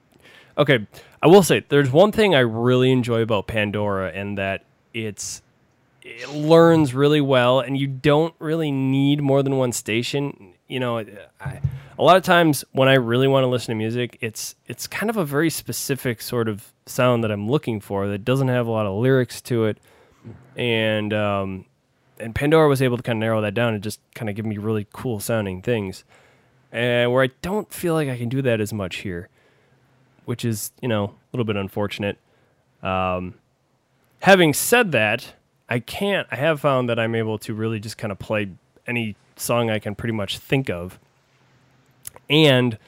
[0.57, 0.87] okay.
[1.23, 4.65] I will say there's one thing I really enjoy about Pandora, and that
[4.95, 5.43] it's
[6.01, 10.54] it learns really well, and you don't really need more than one station.
[10.69, 11.61] You know, I,
[11.99, 15.11] a lot of times when I really want to listen to music, it's it's kind
[15.11, 18.71] of a very specific sort of sound that I'm looking for that doesn't have a
[18.71, 19.79] lot of lyrics to it,
[20.57, 21.67] and um,
[22.19, 24.47] and Pandora was able to kind of narrow that down and just kind of give
[24.47, 26.05] me really cool sounding things.
[26.73, 29.29] And where I don't feel like I can do that as much here,
[30.25, 32.19] which is, you know, a little bit unfortunate.
[32.83, 33.35] Um,
[34.21, 35.35] having said that,
[35.69, 38.51] I can't, I have found that I'm able to really just kind of play
[38.87, 40.99] any song I can pretty much think of.
[42.31, 42.79] And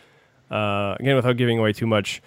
[0.50, 2.22] uh, again, without giving away too much,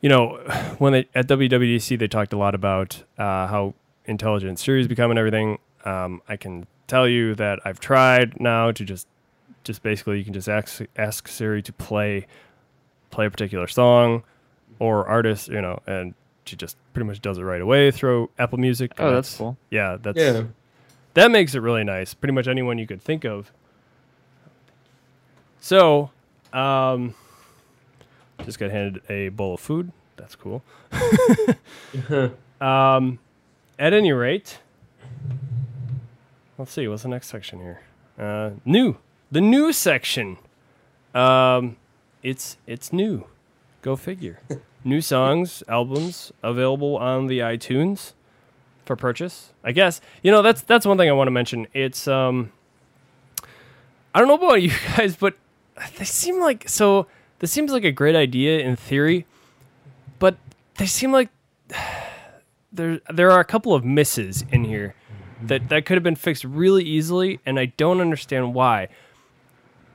[0.00, 0.36] you know,
[0.78, 3.74] when they at WWDC they talked a lot about uh, how
[4.06, 5.58] intelligent Siri's become and everything.
[5.84, 9.06] Um, I can tell you that I've tried now to just,
[9.64, 12.26] just basically you can just ask ask Siri to play,
[13.10, 14.22] play a particular song,
[14.78, 16.14] or artist, you know, and
[16.46, 18.92] she just pretty much does it right away through Apple Music.
[18.98, 19.56] Oh, and that's cool.
[19.70, 20.42] Yeah, that's Yeah.
[21.14, 22.14] That makes it really nice.
[22.14, 23.50] Pretty much anyone you could think of.
[25.60, 26.10] So,
[26.52, 27.14] um,
[28.44, 29.92] just got handed a bowl of food.
[30.16, 30.62] That's cool.
[32.60, 33.18] um,
[33.78, 34.58] at any rate,
[36.58, 36.86] let's see.
[36.86, 37.80] What's the next section here?
[38.18, 38.98] Uh, new.
[39.32, 40.38] The new section.
[41.14, 41.76] Um,
[42.22, 43.26] it's it's new.
[43.82, 44.40] Go figure.
[44.84, 48.12] new songs, albums available on the iTunes
[48.84, 49.52] for purchase.
[49.62, 51.66] I guess you know that's that's one thing I want to mention.
[51.72, 52.52] It's um,
[54.14, 55.34] I don't know about you guys, but
[55.96, 57.06] they seem like so.
[57.40, 59.26] This seems like a great idea in theory,
[60.18, 60.36] but
[60.76, 61.28] they seem like
[62.72, 64.94] there there are a couple of misses in here
[65.42, 68.88] that that could have been fixed really easily, and I don't understand why.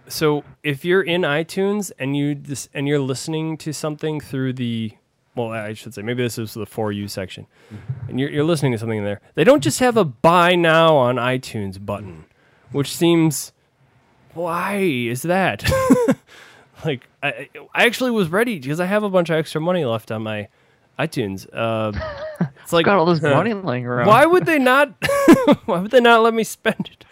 [0.07, 4.93] So if you're in iTunes and you this and you're listening to something through the
[5.47, 7.47] well, I should say maybe this is the for you section,
[8.07, 9.21] and you're, you're listening to something in there.
[9.35, 12.25] They don't just have a buy now on iTunes button,
[12.71, 13.51] which seems
[14.33, 15.63] why is that?
[16.85, 20.11] like I, I actually was ready because I have a bunch of extra money left
[20.11, 20.47] on my
[20.97, 21.47] iTunes.
[21.53, 21.91] Uh,
[22.63, 24.07] it's like Got all this money laying around.
[24.07, 24.93] why would they not?
[25.65, 27.05] why would they not let me spend it?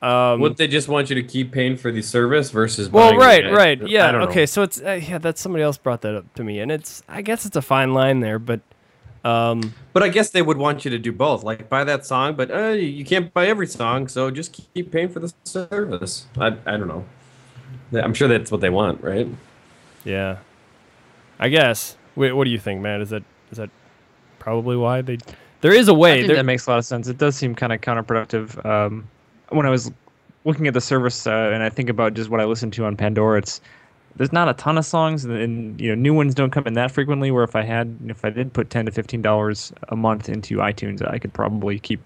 [0.00, 2.88] Um, Would they just want you to keep paying for the service versus?
[2.88, 3.52] well, buying right, it?
[3.52, 4.28] right, yeah, don't know.
[4.28, 4.46] okay.
[4.46, 7.22] So it's uh, yeah, that's somebody else brought that up to me, and it's I
[7.22, 8.60] guess it's a fine line there, but
[9.24, 12.34] um, But I guess they would want you to do both, like buy that song,
[12.34, 16.26] but uh, you can't buy every song, so just keep paying for the service.
[16.38, 17.04] I, I don't know.
[17.92, 19.26] I'm sure that's what they want, right?
[20.04, 20.38] yeah,
[21.38, 21.96] I guess.
[22.14, 23.00] Wait, what do you think, man?
[23.00, 23.70] Is that is that
[24.38, 25.18] probably why they?
[25.60, 26.18] There is a way.
[26.18, 27.08] think There, that makes a lot of sense.
[27.08, 28.64] It does seem kind of counterproductive.
[28.64, 29.08] Um,
[29.50, 29.90] when I was
[30.44, 32.96] looking at the service uh, and I think about just what I listen to on
[32.96, 33.60] Pandora, it's
[34.16, 36.74] there's not a ton of songs, and, and you know new ones don't come in
[36.74, 37.30] that frequently.
[37.30, 40.56] Where if I had, if I did put ten to fifteen dollars a month into
[40.56, 42.00] iTunes, I could probably keep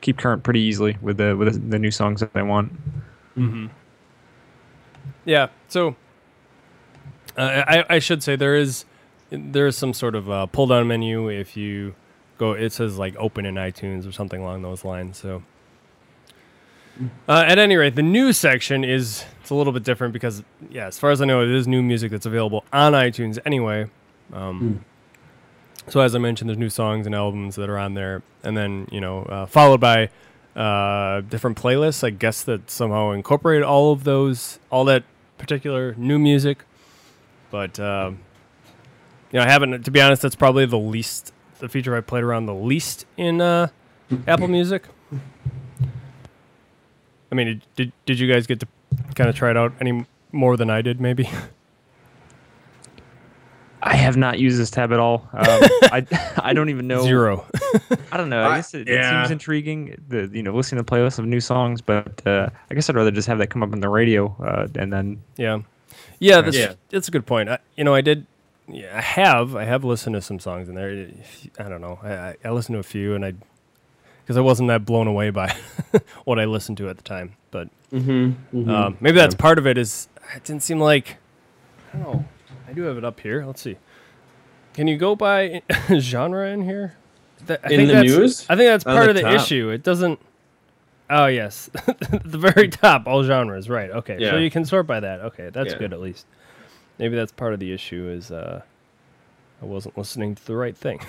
[0.00, 2.72] keep current pretty easily with the with the, new songs that I want.
[3.34, 3.66] Hmm.
[5.24, 5.48] Yeah.
[5.68, 5.96] So
[7.36, 8.84] uh, I, I should say there is
[9.30, 11.94] there is some sort of uh, pull down menu if you
[12.38, 12.52] go.
[12.52, 15.18] It says like open in iTunes or something along those lines.
[15.18, 15.42] So
[17.28, 20.86] uh, at any rate, the new section is it's a little bit different because yeah,
[20.86, 23.88] as far as I know, it is new music that's available on iTunes anyway.
[24.32, 24.84] Um,
[25.88, 28.88] So as I mentioned, there's new songs and albums that are on there, and then
[28.90, 30.10] you know uh, followed by
[30.54, 32.04] uh, different playlists.
[32.04, 35.04] I guess that somehow incorporate all of those, all that
[35.38, 36.64] particular new music.
[37.50, 38.18] But um,
[39.32, 39.82] you know, I haven't.
[39.84, 43.40] To be honest, that's probably the least the feature I played around the least in
[43.40, 43.68] uh,
[44.26, 44.84] Apple Music.
[47.30, 48.66] I mean, did, did did you guys get to
[49.14, 51.00] kind of try it out any more than I did?
[51.00, 51.28] Maybe.
[53.80, 55.28] I have not used this tab at all.
[55.32, 55.40] Um,
[55.84, 56.06] I
[56.42, 57.46] I don't even know Zero.
[58.10, 58.42] I don't know.
[58.42, 59.96] I I- guess it, it seems intriguing.
[60.08, 63.12] The you know listening to playlists of new songs, but uh, I guess I'd rather
[63.12, 65.60] just have that come up on the radio uh, and then Yeah,
[66.18, 66.74] yeah, that's Yeah.
[66.90, 67.48] that's a good point.
[67.48, 68.26] I, you know, I did.
[68.66, 69.54] Yeah, I have.
[69.54, 71.08] I have listened to some songs in there.
[71.58, 71.98] I don't know.
[72.02, 73.32] I, I, I listened to a few, and I
[74.28, 75.56] because I wasn't that blown away by
[76.24, 77.32] what I listened to at the time.
[77.50, 78.68] But Mm-hmm.
[78.68, 79.78] um, maybe that's part of it.
[79.78, 81.16] Is it didn't seem like
[81.94, 82.24] I don't know.
[82.68, 83.46] I do have it up here.
[83.46, 83.78] Let's see.
[84.74, 85.62] Can you go by
[85.98, 86.96] genre in here?
[87.46, 88.46] That- I In think the that's- news?
[88.50, 89.34] I think that's part the of the top.
[89.34, 89.70] issue.
[89.70, 90.20] It doesn't.
[91.08, 91.70] Oh yes,
[92.24, 93.70] the very top, all genres.
[93.70, 93.90] Right.
[93.90, 94.18] Okay.
[94.20, 94.32] Yeah.
[94.32, 95.20] So you can sort by that.
[95.20, 95.78] Okay, that's Yeah.
[95.78, 96.26] good at least.
[96.98, 98.10] Maybe that's part of the issue.
[98.10, 98.60] Is uh,
[99.62, 101.00] I wasn't listening to the right thing.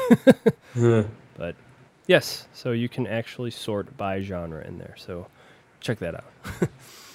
[1.38, 1.56] but
[2.10, 4.96] yes, so you can actually sort by genre in there.
[4.98, 5.28] So
[5.80, 6.26] check that out.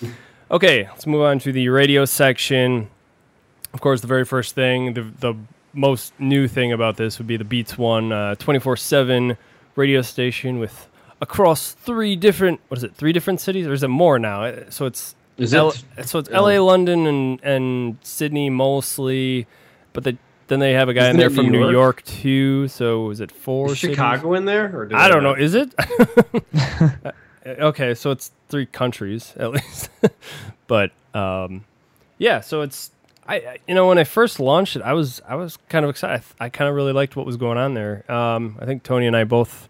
[0.51, 2.89] okay, let's move on to the radio section.
[3.75, 5.35] Of course, the very first thing, the the
[5.73, 9.37] most new thing about this would be the Beats One twenty four seven
[9.77, 10.89] radio station with
[11.21, 14.45] across three different what is it three different cities or is it more now?
[14.45, 16.07] Uh, So it's Is L- it?
[16.09, 16.47] so it's Oh.
[16.47, 19.47] L.A., London, and and Sydney mostly,
[19.93, 20.17] but the
[20.49, 21.73] then they have a guy in Isn't there from New New York?
[21.73, 22.05] York?
[22.05, 22.69] too.
[22.69, 23.73] So is it four?
[23.73, 23.79] Is?
[23.79, 24.67] Chicago in there?
[24.77, 25.35] Or I don't know.
[25.35, 25.75] Is it?
[27.47, 29.91] okay, so it's three countries at least.
[30.67, 31.65] but um,
[32.19, 32.91] yeah, so it's
[33.27, 35.91] I I- you know when I first launched it, I was I was kind of
[35.91, 36.25] excited.
[36.41, 38.11] I, kind of really liked what was going on there.
[38.11, 39.69] Um, I think Tony and I both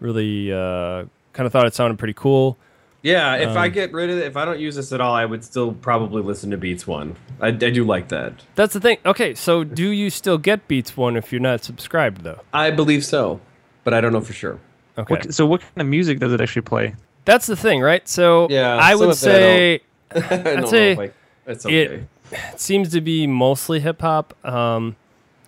[0.00, 2.56] really uh, kind of thought it sounded pretty cool.
[3.04, 5.14] Yeah, if I Um, get rid of it, if I don't use this at all,
[5.14, 7.16] I would still probably listen to Beats One.
[7.40, 8.32] I, I do like that.
[8.54, 8.96] That's the thing.
[9.04, 12.40] Okay, so do you still get Beats One if you're not subscribed though?
[12.54, 13.40] I believe so,
[13.84, 14.58] but I don't know for sure.
[14.96, 16.94] Okay, What, so what kind of music does it actually play?
[17.26, 18.06] that's the thing, right?
[18.08, 19.80] So Yeah, I would of I say.
[20.14, 21.10] I don't say know if
[21.46, 22.06] I- it's it- okay.
[22.52, 24.34] it seems to be mostly hip hop.
[24.46, 24.96] Um,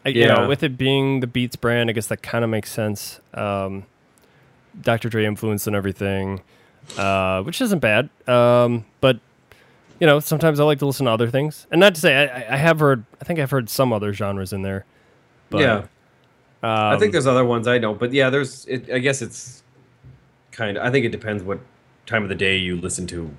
[0.04, 0.46] I- you know, Yeah.
[0.46, 3.20] with it being the Beats brand, I guess that kind of makes sense.
[3.34, 3.84] Um,
[4.80, 5.08] Dr.
[5.08, 6.42] Dre influence and everything,
[6.98, 8.08] uh, which isn't bad.
[8.26, 9.18] Um, but
[10.00, 12.54] you know, sometimes I like to listen to other things, and not to say I,
[12.54, 13.04] I- have heard.
[13.20, 14.84] I think I've heard some other genres in there.
[15.48, 15.86] But, yeah, um,
[16.62, 18.66] I think there's other ones I know, but yeah, there's.
[18.66, 19.62] It, I guess it's
[20.52, 20.84] kind of.
[20.84, 21.60] I think it depends what
[22.04, 23.30] time of the day you listen to.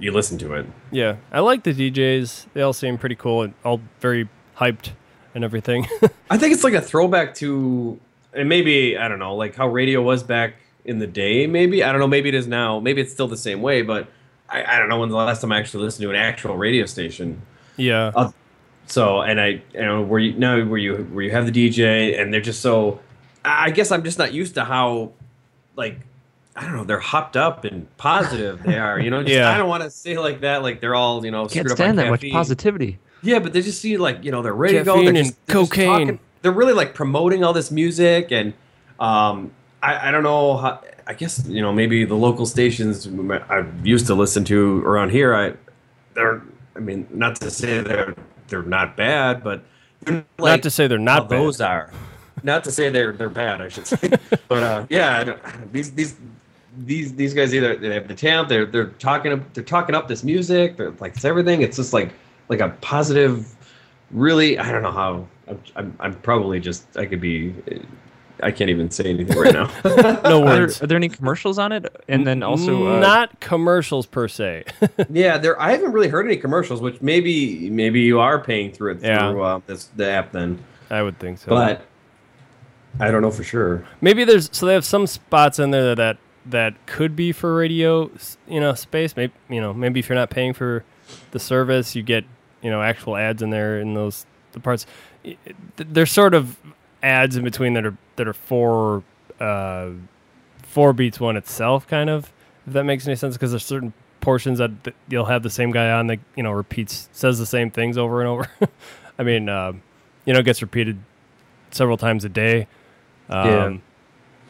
[0.00, 0.66] You listen to it.
[0.90, 2.46] yeah, I like the DJs.
[2.52, 4.90] They all seem pretty cool and all very hyped
[5.34, 5.86] and everything.
[6.30, 7.98] I think it's like a throwback to,
[8.34, 11.46] and maybe I don't know, like how radio was back in the day.
[11.46, 12.06] Maybe I don't know.
[12.06, 12.80] Maybe it is now.
[12.80, 14.08] Maybe it's still the same way, but
[14.48, 16.86] I, I don't know when the last time I actually listened to an actual radio
[16.86, 17.42] station.
[17.76, 18.30] yeah, Uh,
[18.86, 22.20] So and I you know where you now where you where you have the DJ
[22.20, 23.00] and they're just so.
[23.44, 25.12] I guess I'm just not used to how,
[25.76, 26.00] like.
[26.56, 26.82] I don't know.
[26.82, 28.64] They're hopped up and positive.
[28.64, 29.22] They are, you know.
[29.22, 29.48] Just, Yeah.
[29.48, 30.64] I don't want to say like that.
[30.64, 32.98] Like they're all, you know, Can't screwed stand on that much positivity.
[33.22, 34.96] Yeah, but they just see like you know they're ready to go.
[34.98, 35.86] They're and just, they're cocaine.
[36.08, 38.54] talking- they're really like promoting all this music, and
[38.98, 40.56] um, I, I don't know.
[40.56, 43.06] How, I guess you know maybe the local stations
[43.48, 45.34] I used to listen to around here.
[45.34, 45.54] I
[46.14, 46.42] they're.
[46.76, 48.14] I mean, not to say they're
[48.48, 49.62] they're not bad, but
[50.06, 51.38] like not to say they're not bad.
[51.40, 51.90] those are.
[52.42, 54.10] Not to say they're they're bad, I should say.
[54.48, 56.16] but uh, yeah, I don't- these these
[56.78, 60.06] these these guys either they have the talent, they're they're talking up they're talking up
[60.08, 61.62] this music, they're like it's everything.
[61.62, 62.12] It's just like
[62.48, 63.54] like a positive.
[64.10, 65.26] Really, I don't know how.
[65.48, 67.54] I'm I'm, I'm probably just I could be.
[68.42, 69.70] I can't even say anything right now.
[69.84, 70.82] No Are there, words.
[70.82, 71.86] are there any commercials on it?
[72.08, 74.64] And then also, uh, not commercials per se.
[75.10, 75.60] yeah, there.
[75.60, 79.30] I haven't really heard any commercials, which maybe maybe you are paying through it Yeah.
[79.30, 80.58] through uh, this the app then,
[80.90, 81.48] I would think so.
[81.50, 81.82] but
[83.00, 83.84] I don't know for sure.
[84.00, 88.10] maybe there's so they have some spots in there that that could be for radio,
[88.48, 89.16] you know, space.
[89.16, 90.84] Maybe you know, maybe if you're not paying for
[91.32, 92.24] the service, you get
[92.62, 94.86] you know actual ads in there in those the parts.
[95.76, 96.56] They're sort of
[97.02, 99.02] ads in between that are that are for
[99.40, 99.90] uh,
[100.62, 102.32] for Beats One itself, kind of.
[102.66, 105.70] If that makes any sense, because there's certain portions that th- you'll have the same
[105.70, 108.48] guy on that you know repeats says the same things over and over.
[109.18, 109.82] I mean, um,
[110.24, 110.98] you know, it gets repeated
[111.70, 112.66] several times a day.
[113.28, 113.76] Um, Yeah.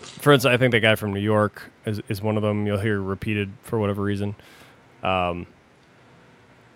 [0.00, 2.66] For instance, I think the guy from New York is, is one of them.
[2.66, 4.36] You'll hear repeated for whatever reason.
[5.02, 5.46] Um,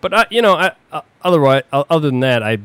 [0.01, 2.57] but I, you know, I, uh, otherwise, other than that, I,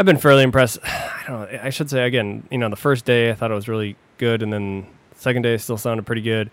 [0.00, 0.78] I've been fairly impressed.
[0.84, 1.58] I don't know.
[1.62, 4.42] I should say again, you know, the first day I thought it was really good,
[4.42, 6.50] and then the second day still sounded pretty good.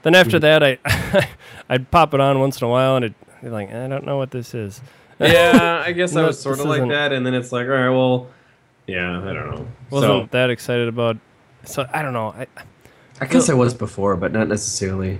[0.00, 0.62] Then after mm-hmm.
[0.62, 1.28] that, I,
[1.68, 4.06] I'd pop it on once in a while, and it would be like, I don't
[4.06, 4.80] know what this is.
[5.18, 7.72] yeah, I guess I was sort of like isn't- that, and then it's like, all
[7.72, 8.28] right, well,
[8.86, 9.68] yeah, I don't know.
[9.90, 11.18] Wasn't so that excited about.
[11.64, 12.28] So I don't know.
[12.28, 12.46] I
[13.20, 15.18] I guess I was before, but not necessarily.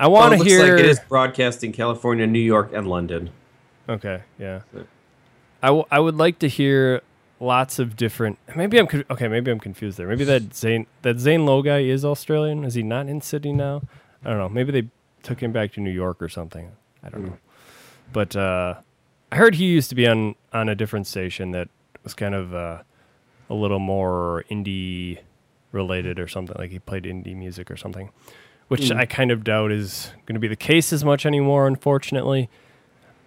[0.00, 0.74] I Well, want it to looks hear.
[0.74, 3.30] like it is broadcasting California, New York, and London.
[3.88, 4.62] Okay, yeah.
[4.74, 4.82] Yeah.
[5.62, 7.02] I, w- I would like to hear
[7.40, 8.38] lots of different.
[8.56, 9.28] Maybe I'm okay.
[9.28, 10.06] Maybe I'm confused there.
[10.08, 12.64] Maybe that Zane that Zane Lowe guy is Australian.
[12.64, 13.82] Is he not in Sydney now?
[14.24, 14.48] I don't know.
[14.48, 14.88] Maybe they
[15.22, 16.72] took him back to New York or something.
[17.02, 17.38] I don't know.
[18.12, 18.74] But uh,
[19.30, 21.68] I heard he used to be on on a different station that
[22.04, 22.82] was kind of uh,
[23.48, 25.18] a little more indie
[25.72, 26.56] related or something.
[26.58, 28.10] Like he played indie music or something,
[28.68, 32.50] which I kind of doubt is going to be the case as much anymore, unfortunately.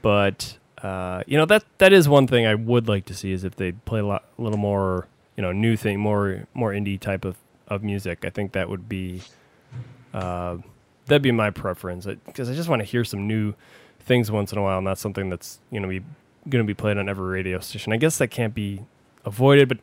[0.02, 3.44] But uh, you know that that is one thing I would like to see is
[3.44, 7.00] if they play a, lot, a little more you know new thing, more more indie
[7.00, 8.26] type of, of music.
[8.26, 9.22] I think that would be
[10.14, 10.58] uh,
[11.06, 13.54] that'd be my preference because I just want to hear some new
[14.00, 16.02] things once in a while, not something that's you know be
[16.50, 17.92] going to be played on every radio station.
[17.92, 18.82] I guess that can't be
[19.26, 19.80] avoided, but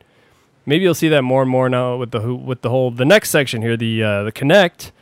[0.65, 3.31] maybe you'll see that more and more now with the with the whole the next
[3.31, 4.93] section here, the uh, the Connect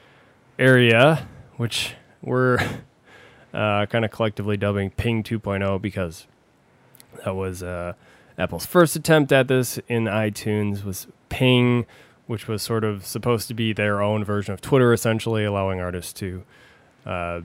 [0.58, 2.58] area, which we're
[3.52, 6.26] uh, kind of collectively dubbing Ping 2.0 because
[7.24, 7.94] that was uh,
[8.38, 11.86] Apple's first attempt at this in iTunes was Ping,
[12.26, 16.12] which was sort of supposed to be their own version of Twitter, essentially allowing artists
[16.14, 16.42] to
[17.06, 17.40] uh,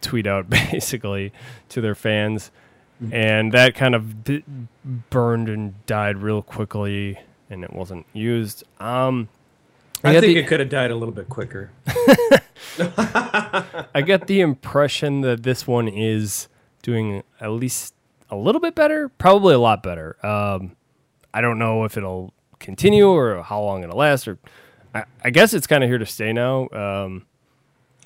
[0.00, 1.32] tweet out basically
[1.68, 2.50] to their fans.
[3.12, 4.44] and that kind of d-
[5.08, 7.18] burned and died real quickly,
[7.48, 8.62] and it wasn't used.
[8.78, 9.28] Um,
[10.02, 11.70] I, got think the- it could have died a little bit quicker.
[12.78, 16.48] I get the impression that this one is
[16.82, 17.94] doing at least
[18.30, 20.16] a little bit better, probably a lot better.
[20.24, 20.76] Um,
[21.34, 24.38] I don't know if it'll continue or how long it'll last, or
[24.94, 26.68] I, I guess it's kind of here to stay now.
[26.70, 27.26] Um,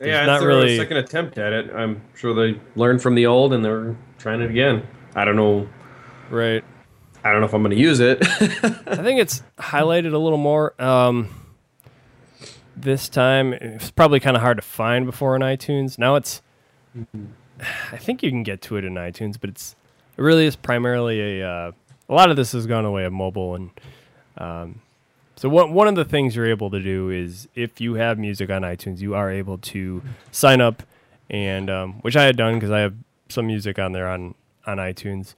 [0.00, 1.70] yeah, not it's their really- second attempt at it.
[1.74, 4.86] I'm sure they learned from the old and they're trying it again.
[5.14, 5.68] I don't know.
[6.30, 6.64] right.
[7.22, 8.18] I don't know if I'm going to use it.
[8.22, 10.74] I think it's highlighted a little more.
[10.82, 11.30] Um,
[12.76, 15.98] this time, it's probably kind of hard to find before in iTunes.
[15.98, 16.42] Now it's,
[17.92, 19.76] I think you can get to it in iTunes, but it's
[20.16, 21.48] it really is primarily a.
[21.48, 21.72] Uh,
[22.08, 23.70] a lot of this has gone away of mobile, and
[24.36, 24.80] um,
[25.36, 28.50] so one one of the things you're able to do is if you have music
[28.50, 30.82] on iTunes, you are able to sign up,
[31.30, 32.94] and um, which I had done because I have
[33.28, 34.34] some music on there on
[34.66, 35.34] on iTunes.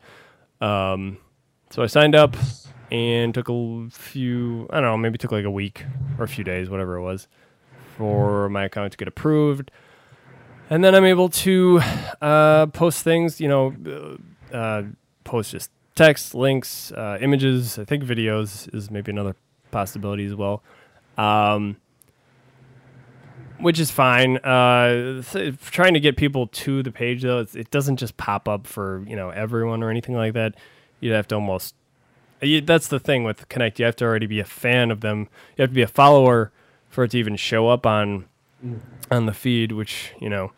[0.61, 1.19] Um,
[1.71, 2.37] so I signed up
[2.91, 5.85] and took a few, I don't know, maybe took like a week
[6.19, 7.29] or a few days, whatever it was,
[7.97, 9.71] for my account to get approved.
[10.69, 11.81] And then I'm able to
[12.21, 14.19] uh, post things, you know,
[14.53, 14.83] uh, uh,
[15.25, 17.79] post just text, links, uh, images.
[17.79, 19.37] I think videos is maybe another
[19.71, 20.63] possibility as well.
[21.17, 21.77] Um,
[23.59, 24.37] which is fine.
[24.39, 25.23] Uh,
[25.71, 29.17] trying to get people to the page though, it doesn't just pop up for you
[29.17, 30.55] know everyone or anything like that.
[31.01, 31.75] You'd have to almost.
[32.41, 33.79] You, that's the thing with Connect.
[33.79, 35.29] You have to already be a fan of them.
[35.57, 36.53] You have to be a follower
[36.89, 38.27] for it to even show up on
[39.11, 39.73] on the feed.
[39.73, 40.53] Which you know,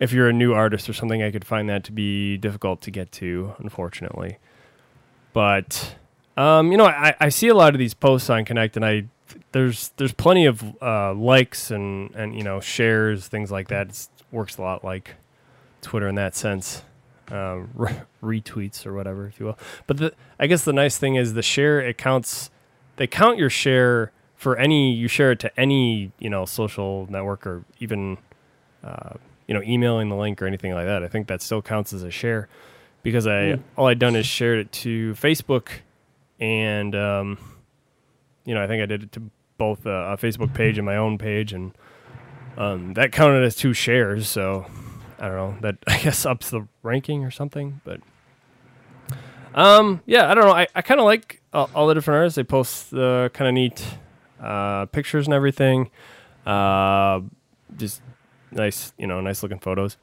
[0.00, 2.90] if you're a new artist or something, I could find that to be difficult to
[2.90, 4.38] get to, unfortunately.
[5.32, 5.96] But
[6.36, 9.04] um, you know, I, I see a lot of these posts on Connect, and I
[9.52, 13.88] there's there's plenty of uh, likes and and you know shares, things like that.
[13.88, 15.14] It works a lot like
[15.80, 16.82] Twitter in that sense,
[17.30, 19.58] uh, re- retweets or whatever, if you will.
[19.86, 22.50] But the, I guess the nice thing is the share it counts.
[22.96, 27.46] They count your share for any you share it to any you know social network
[27.46, 28.18] or even
[28.84, 29.14] uh,
[29.46, 31.02] you know emailing the link or anything like that.
[31.02, 32.48] I think that still counts as a share
[33.02, 35.68] because I all I'd done is shared it to Facebook
[36.40, 37.38] and um,
[38.44, 39.22] you know I think I did it to
[39.58, 41.72] both uh, a Facebook page and my own page and
[42.56, 44.28] um, that counted as two shares.
[44.28, 44.66] So
[45.18, 48.00] I don't know that I guess ups the ranking or something, but.
[49.54, 50.02] Um.
[50.06, 50.52] Yeah, I don't know.
[50.52, 52.36] I, I kind of like all, all the different artists.
[52.36, 53.84] They post the kind of neat
[54.40, 55.90] uh, pictures and everything.
[56.46, 57.20] Uh,
[57.76, 58.02] just
[58.50, 59.96] nice, you know, nice looking photos.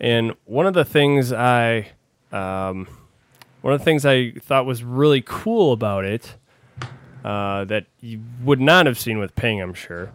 [0.00, 1.92] And one of the things I,
[2.32, 2.88] um,
[3.60, 6.36] one of the things I thought was really cool about it,
[7.24, 10.10] uh, that you would not have seen with Ping, I'm sure,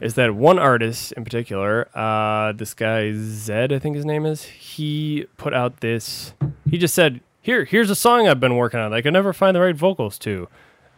[0.00, 4.44] is that one artist in particular, uh, this guy Zedd, I think his name is,
[4.44, 6.32] he put out this.
[6.70, 8.92] He just said, "Here, here's a song I've been working on.
[8.92, 10.48] I could never find the right vocals to,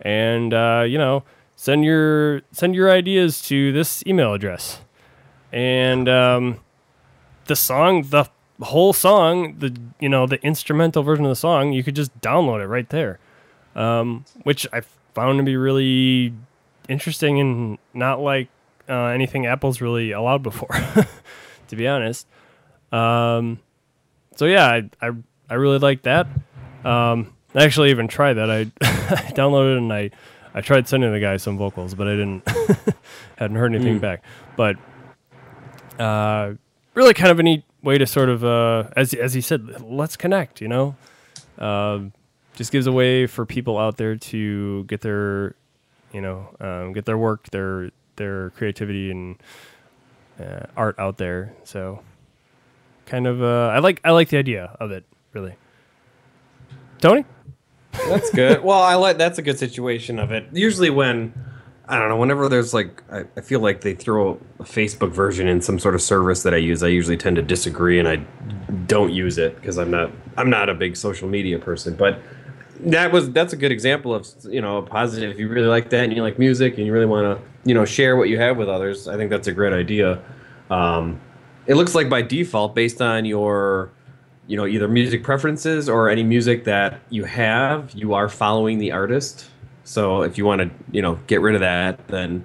[0.00, 1.24] and uh, you know,
[1.56, 4.80] send your send your ideas to this email address."
[5.52, 6.60] And um,
[7.46, 8.28] the song, the
[8.60, 12.62] whole song, the you know the instrumental version of the song, you could just download
[12.62, 13.18] it right there,
[13.74, 14.82] um, which I
[15.14, 16.32] found to be really
[16.88, 18.48] interesting and not like
[18.92, 20.68] uh, anything Apple's really allowed before,
[21.68, 22.26] to be honest.
[22.92, 23.58] Um,
[24.36, 25.10] so yeah, I, I
[25.48, 26.26] I really like that.
[26.84, 28.50] Um, I actually even tried that.
[28.50, 30.10] I, I downloaded it and I
[30.54, 32.48] I tried sending the guy some vocals, but I didn't
[33.36, 34.22] hadn't heard anything back.
[34.56, 34.76] But
[35.98, 36.54] uh,
[36.94, 40.16] really kind of a neat way to sort of uh, as as he said, let's
[40.16, 40.60] connect.
[40.60, 40.96] You know,
[41.56, 42.12] um,
[42.56, 45.54] just gives a way for people out there to get their
[46.12, 49.36] you know um, get their work, their their creativity and
[50.40, 51.54] uh, art out there.
[51.64, 52.02] So
[53.06, 55.54] kind of uh, I like I like the idea of it really.
[57.00, 57.24] Tony,
[58.08, 58.62] That's good.
[58.64, 60.46] well, I like that's a good situation of it.
[60.52, 61.34] Usually when
[61.88, 65.48] I don't know, whenever there's like I, I feel like they throw a Facebook version
[65.48, 68.16] in some sort of service that I use, I usually tend to disagree and I
[68.86, 71.94] don't use it because I'm not I'm not a big social media person.
[71.94, 72.20] But
[72.86, 75.30] that was that's a good example of you know a positive.
[75.30, 77.74] If you really like that and you like music and you really want to you
[77.74, 80.22] know share what you have with others, I think that's a great idea.
[80.70, 81.20] Um,
[81.66, 83.90] it looks like by default, based on your
[84.46, 88.90] you know either music preferences or any music that you have you are following the
[88.90, 89.48] artist
[89.84, 92.44] so if you want to you know get rid of that then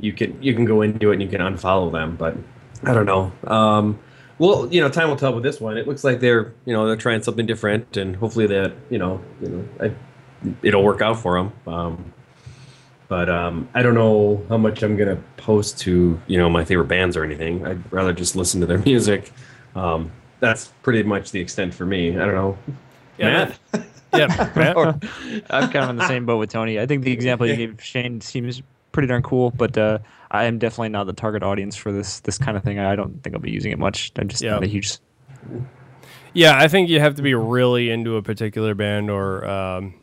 [0.00, 2.36] you can you can go into it and you can unfollow them but
[2.84, 3.98] i don't know um
[4.38, 6.86] well you know time will tell with this one it looks like they're you know
[6.86, 9.92] they're trying something different and hopefully that you know you know I,
[10.62, 12.12] it'll work out for them um
[13.08, 16.88] but um, I don't know how much I'm gonna post to you know my favorite
[16.88, 17.66] bands or anything.
[17.66, 19.32] I'd rather just listen to their music.
[19.74, 22.16] Um, that's pretty much the extent for me.
[22.16, 22.58] I don't know.
[23.16, 23.86] Yeah, Matt?
[24.12, 24.76] yeah, Matt?
[25.50, 26.78] I'm kind of in the same boat with Tony.
[26.78, 28.62] I think the example you gave Shane seems
[28.98, 30.00] pretty darn cool, but uh,
[30.32, 32.80] I am definitely not the target audience for this this kind of thing.
[32.80, 34.10] I don't think I'll be using it much.
[34.18, 34.50] I'm just Yeah.
[34.54, 34.98] not a huge.
[36.34, 39.94] Yeah, I think you have to be really into a particular band or um,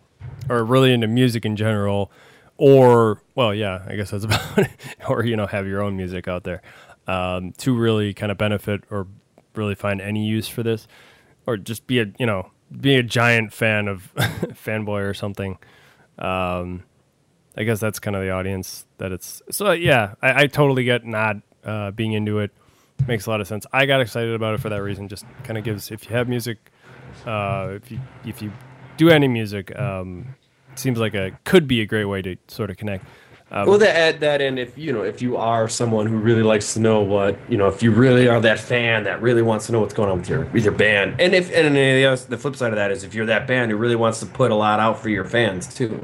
[0.49, 2.09] or really into music in general,
[2.57, 4.69] or well, yeah, I guess that's about it.
[5.09, 6.61] Or you know, have your own music out there
[7.05, 9.07] um, to really kind of benefit or
[9.55, 10.87] really find any use for this,
[11.45, 15.57] or just be a you know be a giant fan of fanboy or something.
[16.17, 16.83] Um,
[17.57, 19.41] I guess that's kind of the audience that it's.
[19.51, 22.51] So yeah, I, I totally get not uh, being into it.
[23.07, 23.65] Makes a lot of sense.
[23.73, 25.09] I got excited about it for that reason.
[25.09, 26.57] Just kind of gives if you have music,
[27.25, 28.51] uh, if you if you
[28.97, 30.35] do any music, um,
[30.75, 33.05] seems like a could be a great way to sort of connect.
[33.51, 36.41] Um, Well, to add that in if you know if you are someone who really
[36.41, 39.67] likes to know what you know if you really are that fan that really wants
[39.67, 42.21] to know what's going on with your with your band and if and the, other,
[42.27, 44.51] the flip side of that is if you're that band who really wants to put
[44.51, 46.03] a lot out for your fans too,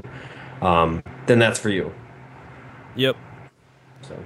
[0.61, 1.91] um, then that's for you.
[2.95, 3.15] Yep,
[4.01, 4.17] So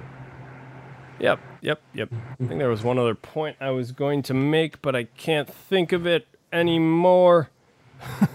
[1.18, 2.08] yep, yep, yep.
[2.12, 5.48] I think there was one other point I was going to make, but I can't
[5.48, 7.50] think of it anymore.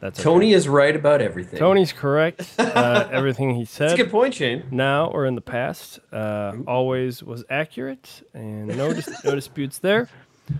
[0.00, 0.24] That's okay.
[0.24, 1.58] Tony is right about everything.
[1.58, 2.54] Tony's correct.
[2.78, 3.88] Uh, everything he said.
[3.90, 4.62] that's a good point, Shane.
[4.70, 10.08] now or in the past uh, always was accurate and no dis- no disputes there.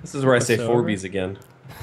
[0.00, 0.72] This is where I say Whatsoever.
[0.72, 1.38] Forbies again.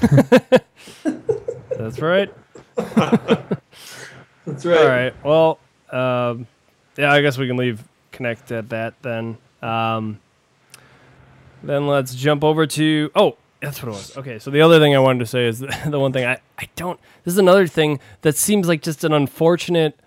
[1.78, 2.30] That's right.
[2.76, 4.78] That's right.
[4.78, 5.14] All right.
[5.24, 5.58] Well,
[5.90, 6.46] um,
[6.96, 7.82] yeah, I guess we can leave
[8.12, 9.38] connect at that then.
[9.62, 10.20] Um,
[11.62, 14.16] then let's jump over to oh, that's what it was.
[14.16, 16.40] Okay, so the other thing I wanted to say is the, the one thing I
[16.58, 16.98] I don't.
[17.24, 19.98] This is another thing that seems like just an unfortunate,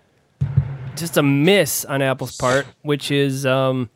[0.96, 3.90] just a miss on Apple's part, which is um,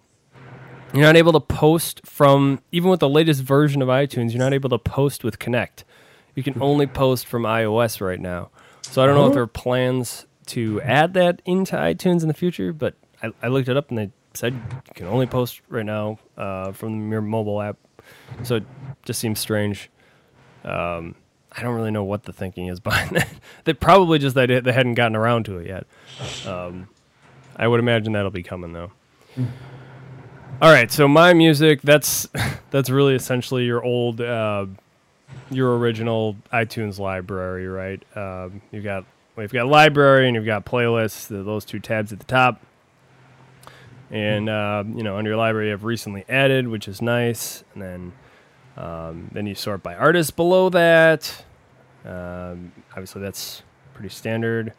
[0.93, 4.33] you're not able to post from even with the latest version of iTunes.
[4.33, 5.85] You're not able to post with Connect.
[6.35, 8.51] You can only post from iOS right now.
[8.83, 12.35] So I don't know if there are plans to add that into iTunes in the
[12.35, 15.87] future, but I, I looked it up and they said you can only post right
[15.87, 17.77] now uh, from your mobile app.
[18.43, 18.65] So it
[19.05, 19.91] just seems strange.
[20.65, 21.15] Um,
[21.57, 23.29] I don't really know what the thinking is behind that.
[23.65, 25.87] They probably just that they hadn't gotten around to it yet.
[26.47, 26.89] Um,
[27.57, 28.91] I would imagine that'll be coming though.
[30.63, 32.29] All right, so my music that's
[32.71, 34.67] that's really essentially your old uh,
[35.51, 38.03] your original iTunes library, right?
[38.17, 39.05] Um, you've got
[39.43, 41.29] you've got library and you've got playlists.
[41.29, 42.61] th- Those two tabs at the top,
[44.11, 47.83] and uh, you know under your library you have recently added, which is nice, and
[47.83, 48.13] then
[48.77, 51.45] um, then you sort by artist below that.
[52.05, 53.63] Um, obviously, that's
[53.95, 54.73] pretty standard.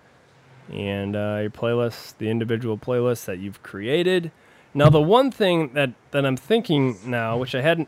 [0.72, 4.32] And uh, your playlist, the individual playlists that you've created.
[4.74, 7.88] Now, the one thing that, that I'm thinking now, which I hadn't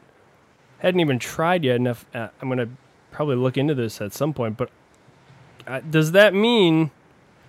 [0.79, 2.69] hadn't even tried yet, enough, uh, I'm gonna
[3.11, 4.57] probably look into this at some point.
[4.57, 4.69] But
[5.67, 6.91] uh, does that mean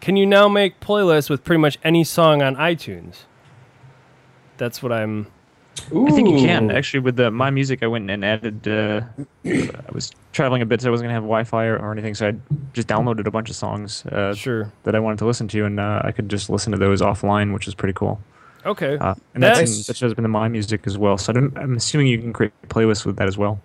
[0.01, 3.25] can you now make playlists with pretty much any song on iTunes?
[4.57, 5.27] That's what I'm.
[5.95, 7.83] I think you can actually with the my music.
[7.85, 8.67] I went and added.
[8.67, 9.03] Uh,
[9.45, 12.15] I was traveling a bit, so I wasn't gonna have Wi-Fi or, or anything.
[12.17, 12.35] So I
[12.73, 14.73] just downloaded a bunch of songs uh, Sure.
[14.83, 17.55] that I wanted to listen to, and uh, I could just listen to those offline,
[17.55, 18.21] which is pretty cool.
[18.67, 18.99] Okay.
[18.99, 21.17] Uh, and that's, That's- in, that shows up in the my music as well.
[21.17, 23.61] So I don't, I'm assuming you can create playlists with that as well.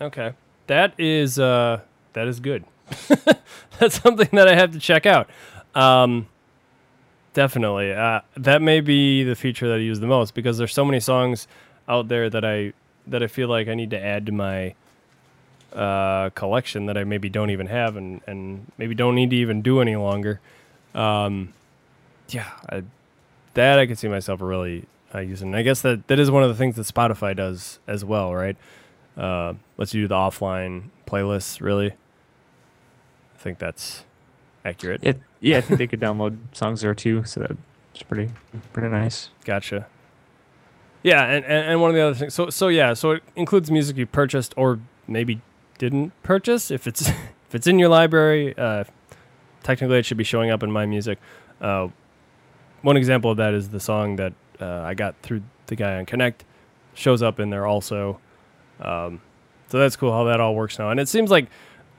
[0.00, 0.32] Okay.
[0.68, 1.80] That is uh
[2.12, 2.64] that is good.
[3.78, 5.28] That's something that I have to check out.
[5.74, 6.28] Um
[7.34, 7.92] definitely.
[7.92, 11.00] Uh that may be the feature that I use the most because there's so many
[11.00, 11.46] songs
[11.88, 12.72] out there that I
[13.06, 14.74] that I feel like I need to add to my
[15.72, 19.62] uh collection that I maybe don't even have and and maybe don't need to even
[19.62, 20.40] do any longer.
[20.94, 21.52] Um
[22.30, 22.82] yeah, I,
[23.54, 24.84] that I could see myself really
[25.14, 25.54] uh, using.
[25.54, 28.56] I guess that that is one of the things that Spotify does as well, right?
[29.16, 31.60] uh, lets you do the offline playlists.
[31.60, 31.92] Really,
[33.38, 34.04] I think that's
[34.64, 35.00] accurate.
[35.04, 37.24] It, yeah, I think they could download songs there too.
[37.24, 38.32] So that's pretty,
[38.72, 39.30] pretty nice.
[39.44, 39.86] Gotcha.
[41.02, 42.34] Yeah, and, and, and one of the other things.
[42.34, 45.40] So so yeah, so it includes music you purchased or maybe
[45.78, 46.70] didn't purchase.
[46.70, 48.84] If it's if it's in your library, uh,
[49.62, 51.18] technically it should be showing up in my music.
[51.60, 51.88] Uh,
[52.82, 56.06] one example of that is the song that uh, I got through the guy on
[56.06, 56.44] Connect
[56.94, 58.18] shows up in there also.
[58.80, 59.20] Um,
[59.68, 60.90] so that's cool how that all works now.
[60.90, 61.48] And it seems like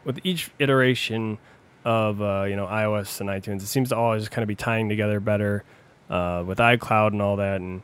[0.03, 1.37] with each iteration
[1.85, 4.89] of uh, you know iOS and iTunes, it seems to always kind of be tying
[4.89, 5.63] together better
[6.09, 7.61] uh, with iCloud and all that.
[7.61, 7.81] And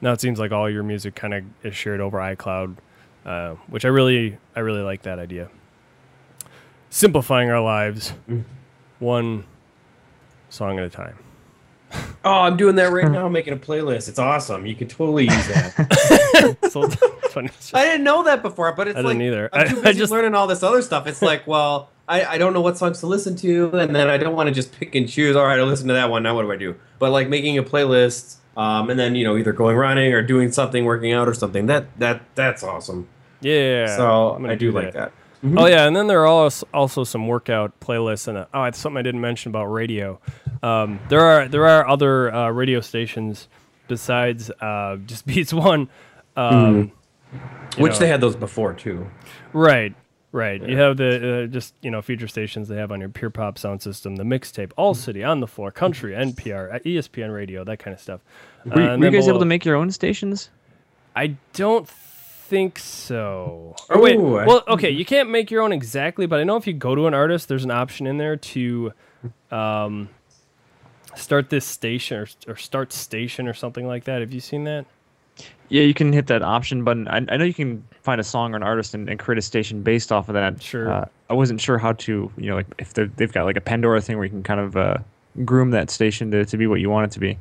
[0.00, 2.76] now it seems like all your music kind of is shared over iCloud,
[3.24, 5.50] uh, which I really I really like that idea.
[6.90, 8.12] Simplifying our lives,
[9.00, 9.44] one
[10.48, 11.18] song at a time.
[12.24, 14.08] Oh, I'm doing that right now, making a playlist.
[14.08, 14.66] It's awesome.
[14.66, 16.56] You could totally use that.
[16.70, 16.88] So
[17.42, 19.50] Just- I didn't know that before, but it's I like didn't either.
[19.52, 21.06] I'm too I- I just- learning all this other stuff.
[21.06, 24.18] It's like, well, I, I don't know what songs to listen to, and then I
[24.18, 25.36] don't want to just pick and choose.
[25.36, 26.22] All right, I'll listen to that one.
[26.22, 26.74] Now what do I do?
[26.98, 30.52] But like making a playlist, um, and then you know either going running or doing
[30.52, 31.66] something, working out or something.
[31.66, 33.08] That that that's awesome.
[33.40, 33.96] yeah.
[33.96, 35.12] so I do like that.
[35.56, 38.98] Oh yeah, and then there are also also some workout playlists and oh, it's something
[38.98, 40.18] I didn't mention about radio.
[40.62, 43.48] Um, there are there are other uh, radio stations
[43.88, 45.88] besides uh, just Beats One.
[46.36, 46.90] Um, you
[47.78, 47.98] Which know.
[48.00, 49.06] they had those before too.
[49.52, 49.94] Right,
[50.32, 50.62] right.
[50.62, 53.58] You have the uh, just you know feature stations they have on your Pure Pop
[53.58, 57.78] sound system, the mixtape, All City, On the Floor, Country, NPR, uh, ESPN Radio, that
[57.78, 58.20] kind of stuff.
[58.64, 60.50] Were, Uh, were you then guys able to make your own stations?
[61.16, 63.74] I don't think so.
[63.88, 66.56] Or wait, Oh, I- well, okay, you can't make your own exactly, but I know
[66.56, 68.92] if you go to an artist, there's an option in there to
[69.50, 70.08] um,
[71.14, 74.20] start this station or, or start station or something like that.
[74.20, 74.86] Have you seen that?
[75.68, 77.08] Yeah, you can hit that option button.
[77.08, 79.42] I, I know you can find a song or an artist and, and create a
[79.42, 80.62] station based off of that.
[80.62, 80.92] Sure.
[80.92, 84.00] Uh, I wasn't sure how to, you know, like if they've got like a Pandora
[84.00, 84.98] thing where you can kind of uh,
[85.44, 87.38] groom that station to, to be what you want it to be.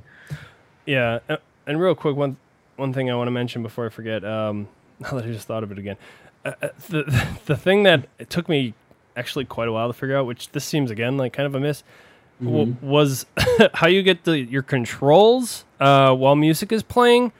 [0.85, 2.37] Yeah, uh, and real quick, one
[2.75, 4.23] one thing I want to mention before I forget.
[4.25, 4.67] Um,
[4.99, 5.97] now that I just thought of it again,
[6.45, 8.73] uh, uh, the the thing that it took me
[9.15, 11.59] actually quite a while to figure out, which this seems again like kind of a
[11.59, 11.83] miss,
[12.41, 13.25] w- was
[13.73, 17.31] how you get the your controls uh, while music is playing.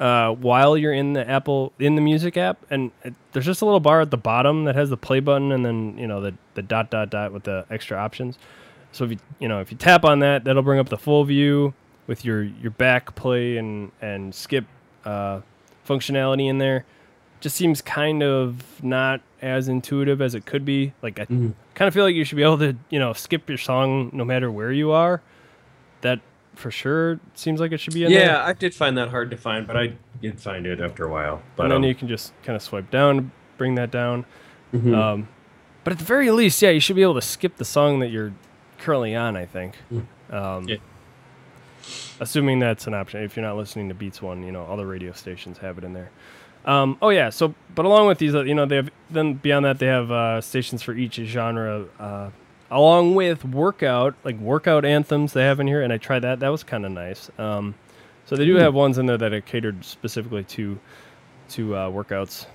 [0.00, 3.64] Uh, while you're in the Apple in the Music app, and it, there's just a
[3.64, 6.34] little bar at the bottom that has the play button, and then you know the
[6.54, 8.36] the dot dot dot with the extra options.
[8.90, 11.24] So if you you know if you tap on that, that'll bring up the full
[11.24, 11.74] view
[12.08, 14.64] with your your back play and and skip
[15.04, 15.40] uh,
[15.86, 16.84] functionality in there.
[17.40, 20.92] Just seems kind of not as intuitive as it could be.
[21.02, 21.54] Like I kind
[21.88, 24.50] of feel like you should be able to you know skip your song no matter
[24.50, 25.22] where you are.
[26.00, 26.20] That
[26.54, 28.26] for sure seems like it should be in there.
[28.26, 31.08] Yeah, I did find that hard to find, but I did find it after a
[31.10, 31.42] while.
[31.56, 34.24] But and then um, you can just kind of swipe down, bring that down.
[34.72, 34.94] mhm.
[34.96, 35.28] Um,
[35.82, 38.08] but at the very least, yeah, you should be able to skip the song that
[38.08, 38.32] you're
[38.78, 39.36] currently on.
[39.36, 39.76] I think,
[40.30, 40.76] um, Yeah.
[42.20, 43.22] assuming that's an option.
[43.22, 45.84] If you're not listening to Beats One, you know, all the radio stations have it
[45.84, 46.10] in there.
[46.64, 49.66] Um, oh yeah, so but along with these, uh, you know, they have then beyond
[49.66, 52.30] that they have uh, stations for each genre, uh,
[52.70, 56.40] along with workout like workout anthems they have in here, and I tried that.
[56.40, 57.30] That was kind of nice.
[57.38, 57.74] Um,
[58.26, 60.78] so they do have ones in there that are catered specifically to
[61.50, 62.46] to uh, workouts.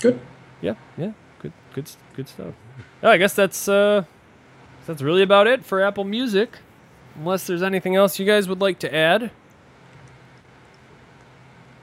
[0.00, 0.18] good.
[0.60, 2.54] Yeah, yeah, good, good, good stuff.
[3.02, 4.04] Oh, I guess that's uh,
[4.86, 6.58] that's really about it for Apple Music.
[7.16, 9.30] Unless there's anything else you guys would like to add.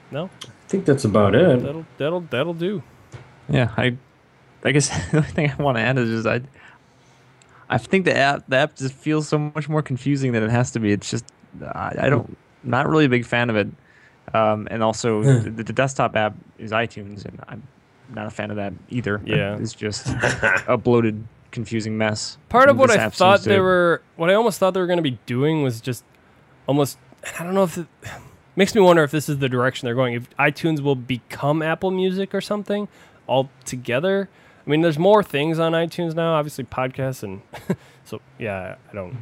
[0.10, 1.62] No, I think that's about it.
[1.62, 2.84] that'll that'll that'll do.
[3.48, 3.98] Yeah, I,
[4.64, 6.42] I guess the only thing I want to add is just I,
[7.70, 10.72] I think the app the app just feels so much more confusing than it has
[10.72, 10.92] to be.
[10.92, 11.26] It's just
[11.62, 13.68] I, I don't not really a big fan of it,
[14.34, 17.64] um, and also the, the desktop app is iTunes, and I'm
[18.14, 19.22] not a fan of that either.
[19.26, 19.58] Yeah.
[19.58, 20.08] it's just
[20.68, 22.38] a bloated, confusing mess.
[22.50, 24.86] Part of what I thought seems to- they were, what I almost thought they were
[24.88, 26.04] going to be doing was just
[26.68, 26.98] almost.
[27.40, 27.88] I don't know if it
[28.56, 30.14] makes me wonder if this is the direction they're going.
[30.16, 32.88] If iTunes will become Apple Music or something
[33.30, 34.30] altogether.
[34.72, 37.42] I mean, there's more things on iTunes now, obviously podcasts, and
[38.06, 39.22] so yeah, I don't.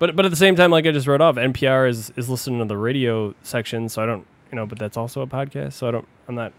[0.00, 2.58] But but at the same time, like I just wrote off, NPR is is listening
[2.58, 5.86] to the radio section, so I don't, you know, but that's also a podcast, so
[5.86, 6.52] I don't, I'm not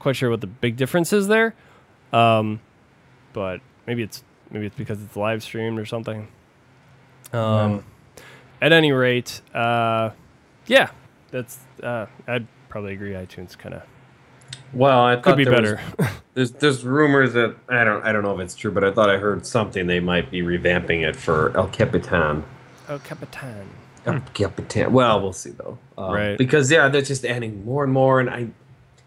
[0.00, 1.54] quite sure what the big difference is there.
[2.12, 2.58] Um,
[3.32, 6.26] but maybe it's maybe it's because it's live streamed or something.
[7.32, 7.84] Um,
[8.60, 10.10] at any rate, uh,
[10.66, 10.90] yeah,
[11.30, 13.12] that's uh, I'd probably agree.
[13.12, 13.82] iTunes kind of
[14.72, 16.10] Well, I could thought be there was- better.
[16.34, 19.10] there's there's rumors that I don't I don't know if it's true, but I thought
[19.10, 22.44] I heard something they might be revamping it for El Capitan.
[22.88, 23.68] El Capitan.
[24.06, 24.92] El Capitan.
[24.92, 25.78] Well, we'll see though.
[25.98, 26.38] Um, Right.
[26.38, 28.48] Because yeah, they're just adding more and more, and I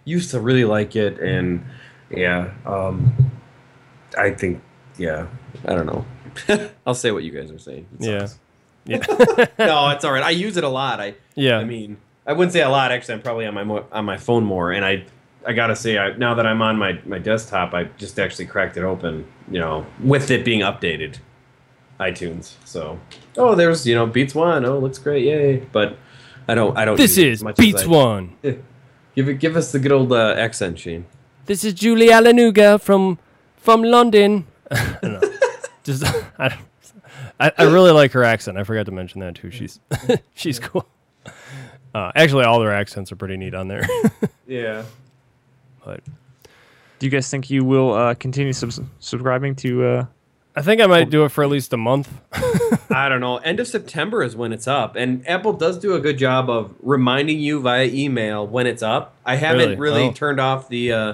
[0.06, 1.66] used to really like it, and
[2.12, 3.14] yeah, um,
[4.18, 4.62] I think
[4.98, 5.28] yeah,
[5.68, 6.06] I don't know.
[6.86, 7.88] I'll say what you guys are saying.
[8.00, 8.20] It Yeah.
[8.26, 8.40] sucks.
[8.88, 9.00] Yeah,
[9.58, 10.22] no, it's all right.
[10.24, 11.02] I use it a lot.
[11.02, 11.58] I yeah.
[11.58, 11.98] I mean,
[12.28, 12.92] I wouldn't say a lot.
[12.92, 15.06] Actually, I'm probably on my mo- on my phone more, and I
[15.46, 18.78] I gotta say, I, now that I'm on my my desktop, I just actually cracked
[18.78, 19.28] it open.
[19.50, 21.20] You know, with it being updated,
[22.00, 22.54] iTunes.
[22.66, 23.00] So,
[23.38, 24.66] oh, there's you know Beats One.
[24.66, 25.58] Oh, looks great, yay!
[25.58, 25.98] But
[26.48, 26.98] I don't I don't.
[26.98, 28.36] this is it is much Beats One.
[29.16, 31.06] Give it, give us the good old uh, accent, Shane.
[31.46, 33.18] This is Julie Adenuga from
[33.56, 34.46] from London.
[34.72, 35.32] I.
[35.86, 36.04] Just
[36.40, 36.58] I,
[37.40, 38.58] I, I really like her accent.
[38.58, 39.52] I forgot to mention that too.
[39.52, 39.80] She's
[40.34, 40.86] she's cool.
[41.94, 43.88] Uh, actually, all their accents are pretty neat on there.
[44.48, 44.84] Yeah.
[45.86, 46.02] But
[47.00, 50.06] Do you guys think you will uh, continue subs- subscribing to uh,
[50.58, 52.10] I think I might do it for at least a month.
[52.90, 53.38] I don't know.
[53.38, 56.74] End of September is when it's up, and Apple does do a good job of
[56.82, 59.16] reminding you via email when it's up.
[59.26, 59.76] I haven't Really?
[59.76, 60.12] really, Oh.
[60.14, 61.08] turned off the, uh,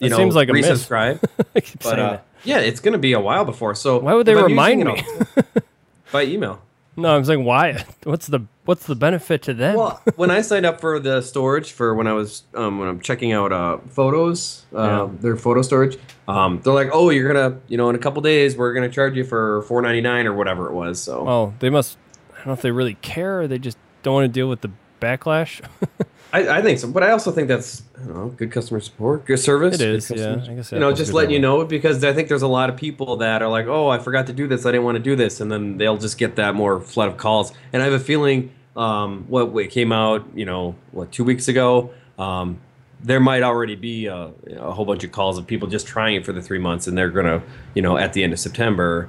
[0.00, 0.66] you That know, seems like a miss.
[0.66, 1.22] resubscribe.
[1.54, 2.24] I keep but uh, that.
[2.42, 3.76] yeah, it's going to be a while before.
[3.76, 4.94] So Why would they remind using
[5.36, 5.42] me?
[6.12, 6.60] by email?
[7.00, 7.84] No, I'm saying why?
[8.04, 9.76] What's the what's the benefit to them?
[9.76, 13.00] Well, when I signed up for the storage for when I was um, when I'm
[13.00, 15.08] checking out uh, photos, uh, Yeah.
[15.20, 15.98] their photo storage,
[16.28, 19.16] um, they're like, "Oh, you're gonna, you know, in a couple days, we're gonna charge
[19.16, 21.96] you for 4.99 or whatever it was." So oh, they must.
[22.32, 24.60] I don't know if they really care or they just don't want to deal with
[24.60, 24.70] the
[25.00, 25.60] backlash.
[26.32, 29.24] I, I think so, but I also think that's I don't know, good customer support,
[29.24, 29.80] good service.
[29.80, 30.42] It is, yeah.
[30.48, 32.76] I guess you know, just letting you know because I think there's a lot of
[32.76, 34.64] people that are like, "Oh, I forgot to do this.
[34.64, 37.16] I didn't want to do this," and then they'll just get that more flood of
[37.16, 37.52] calls.
[37.72, 41.48] And I have a feeling, um, what what came out, you know, what two weeks
[41.48, 42.60] ago, um,
[43.02, 46.24] there might already be a, a whole bunch of calls of people just trying it
[46.24, 47.42] for the three months, and they're gonna,
[47.74, 49.08] you know, at the end of September.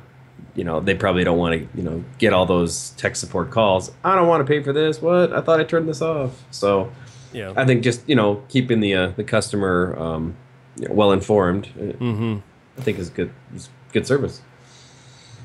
[0.53, 3.89] You know, they probably don't want to, you know, get all those tech support calls.
[4.03, 5.01] I don't want to pay for this.
[5.01, 5.31] What?
[5.31, 6.43] I thought I turned this off.
[6.51, 6.91] So,
[7.33, 7.53] yeah.
[7.55, 10.35] I think just you know keeping the uh, the customer um,
[10.77, 12.37] you know, well informed, mm-hmm.
[12.77, 14.41] I think is good is good service.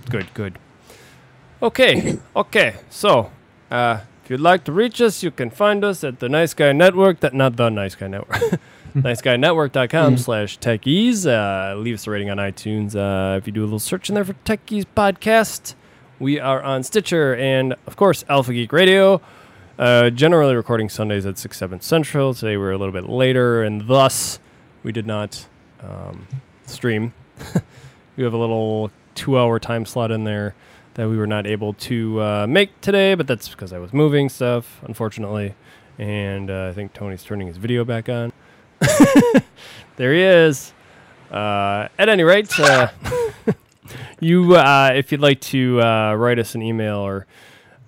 [0.08, 0.58] Good, good.
[1.62, 2.76] Okay, okay.
[2.90, 3.30] So,
[3.70, 6.72] uh, if you'd like to reach us, you can find us at the Nice Guy
[6.72, 7.20] Network.
[7.20, 8.60] That not the Nice Guy Network.
[9.02, 11.26] NiceGuyNetwork.com slash techies.
[11.26, 12.96] Uh, leave us a rating on iTunes.
[12.96, 15.74] Uh, if you do a little search in there for Techies Podcast,
[16.18, 19.20] we are on Stitcher and, of course, Alpha Geek Radio.
[19.78, 22.32] Uh, generally recording Sundays at 6, 7 Central.
[22.32, 24.38] Today we're a little bit later, and thus
[24.82, 25.46] we did not
[25.82, 26.26] um,
[26.64, 27.12] stream.
[28.16, 30.54] we have a little two hour time slot in there
[30.94, 34.30] that we were not able to uh, make today, but that's because I was moving
[34.30, 35.54] stuff, unfortunately.
[35.98, 38.32] And uh, I think Tony's turning his video back on.
[39.96, 40.72] there he is.
[41.30, 42.88] Uh, at any rate, uh,
[44.20, 47.26] you, uh, if you'd like to write us an email or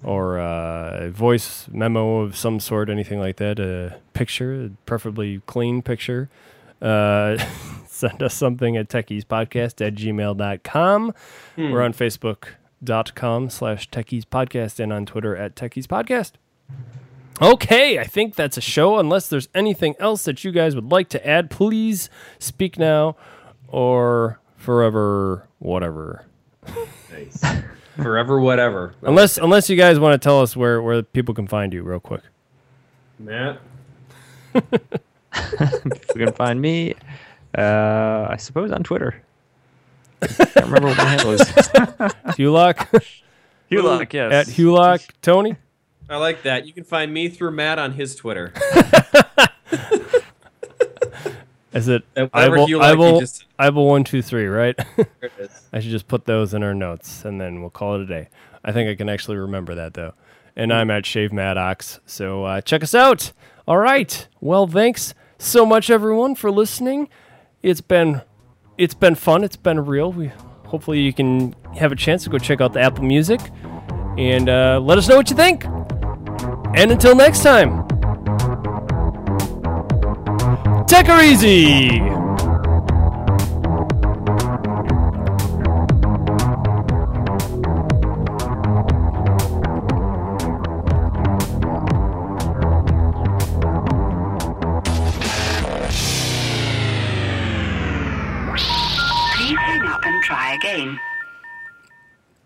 [0.05, 5.43] or uh, a voice memo of some sort, anything like that, a picture, a preferably
[5.47, 6.29] clean picture,
[6.81, 7.37] uh,
[7.87, 11.15] send us something at techiespodcast at gmail.com.
[11.57, 16.33] We're on facebook.com slash techiespodcast and on Twitter at techiespodcast.
[17.41, 18.99] Okay, I think that's a show.
[18.99, 23.17] Unless there's anything else that you guys would like to add, please speak now
[23.69, 26.27] or forever, whatever.
[27.13, 27.45] Nice.
[28.03, 28.95] Forever, whatever.
[29.03, 32.01] Unless unless you guys want to tell us where, where people can find you, real
[32.01, 32.23] quick.
[33.19, 33.61] Matt,
[34.55, 34.61] you
[36.15, 36.95] can find me,
[37.57, 39.23] uh, I suppose, on Twitter.
[40.23, 41.41] I can't remember what my handle is.
[42.39, 43.03] Hulock
[43.71, 44.33] Hulock, yes.
[44.33, 45.57] at Hulock Tony.
[46.09, 46.67] I like that.
[46.67, 48.53] You can find me through Matt on his Twitter.
[51.73, 54.47] Is it And whatever Ible, Hulock you just- Ible one two three?
[54.47, 54.79] Right.
[55.73, 58.29] I should just put those in our notes and then we'll call it a day.
[58.65, 60.15] I think I can actually remember that though.
[60.57, 62.01] And I'm at Shane Maddox.
[62.07, 63.33] So uh, check us out.
[63.67, 64.27] All right.
[64.41, 67.09] Well, thanks so much everyone for listening.
[67.63, 68.23] It's been
[68.77, 69.45] it's been fun.
[69.45, 70.13] It's been real.
[70.13, 70.33] We
[70.67, 73.41] hopefully you can have a chance to go check out the Apple Music
[74.17, 75.65] and uh, let us know what you think.
[76.75, 77.87] And until next time,
[80.89, 82.01] take her easy.
[99.37, 100.99] Please hang up and try again.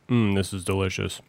[0.08, 1.20] Mm, this is delicious.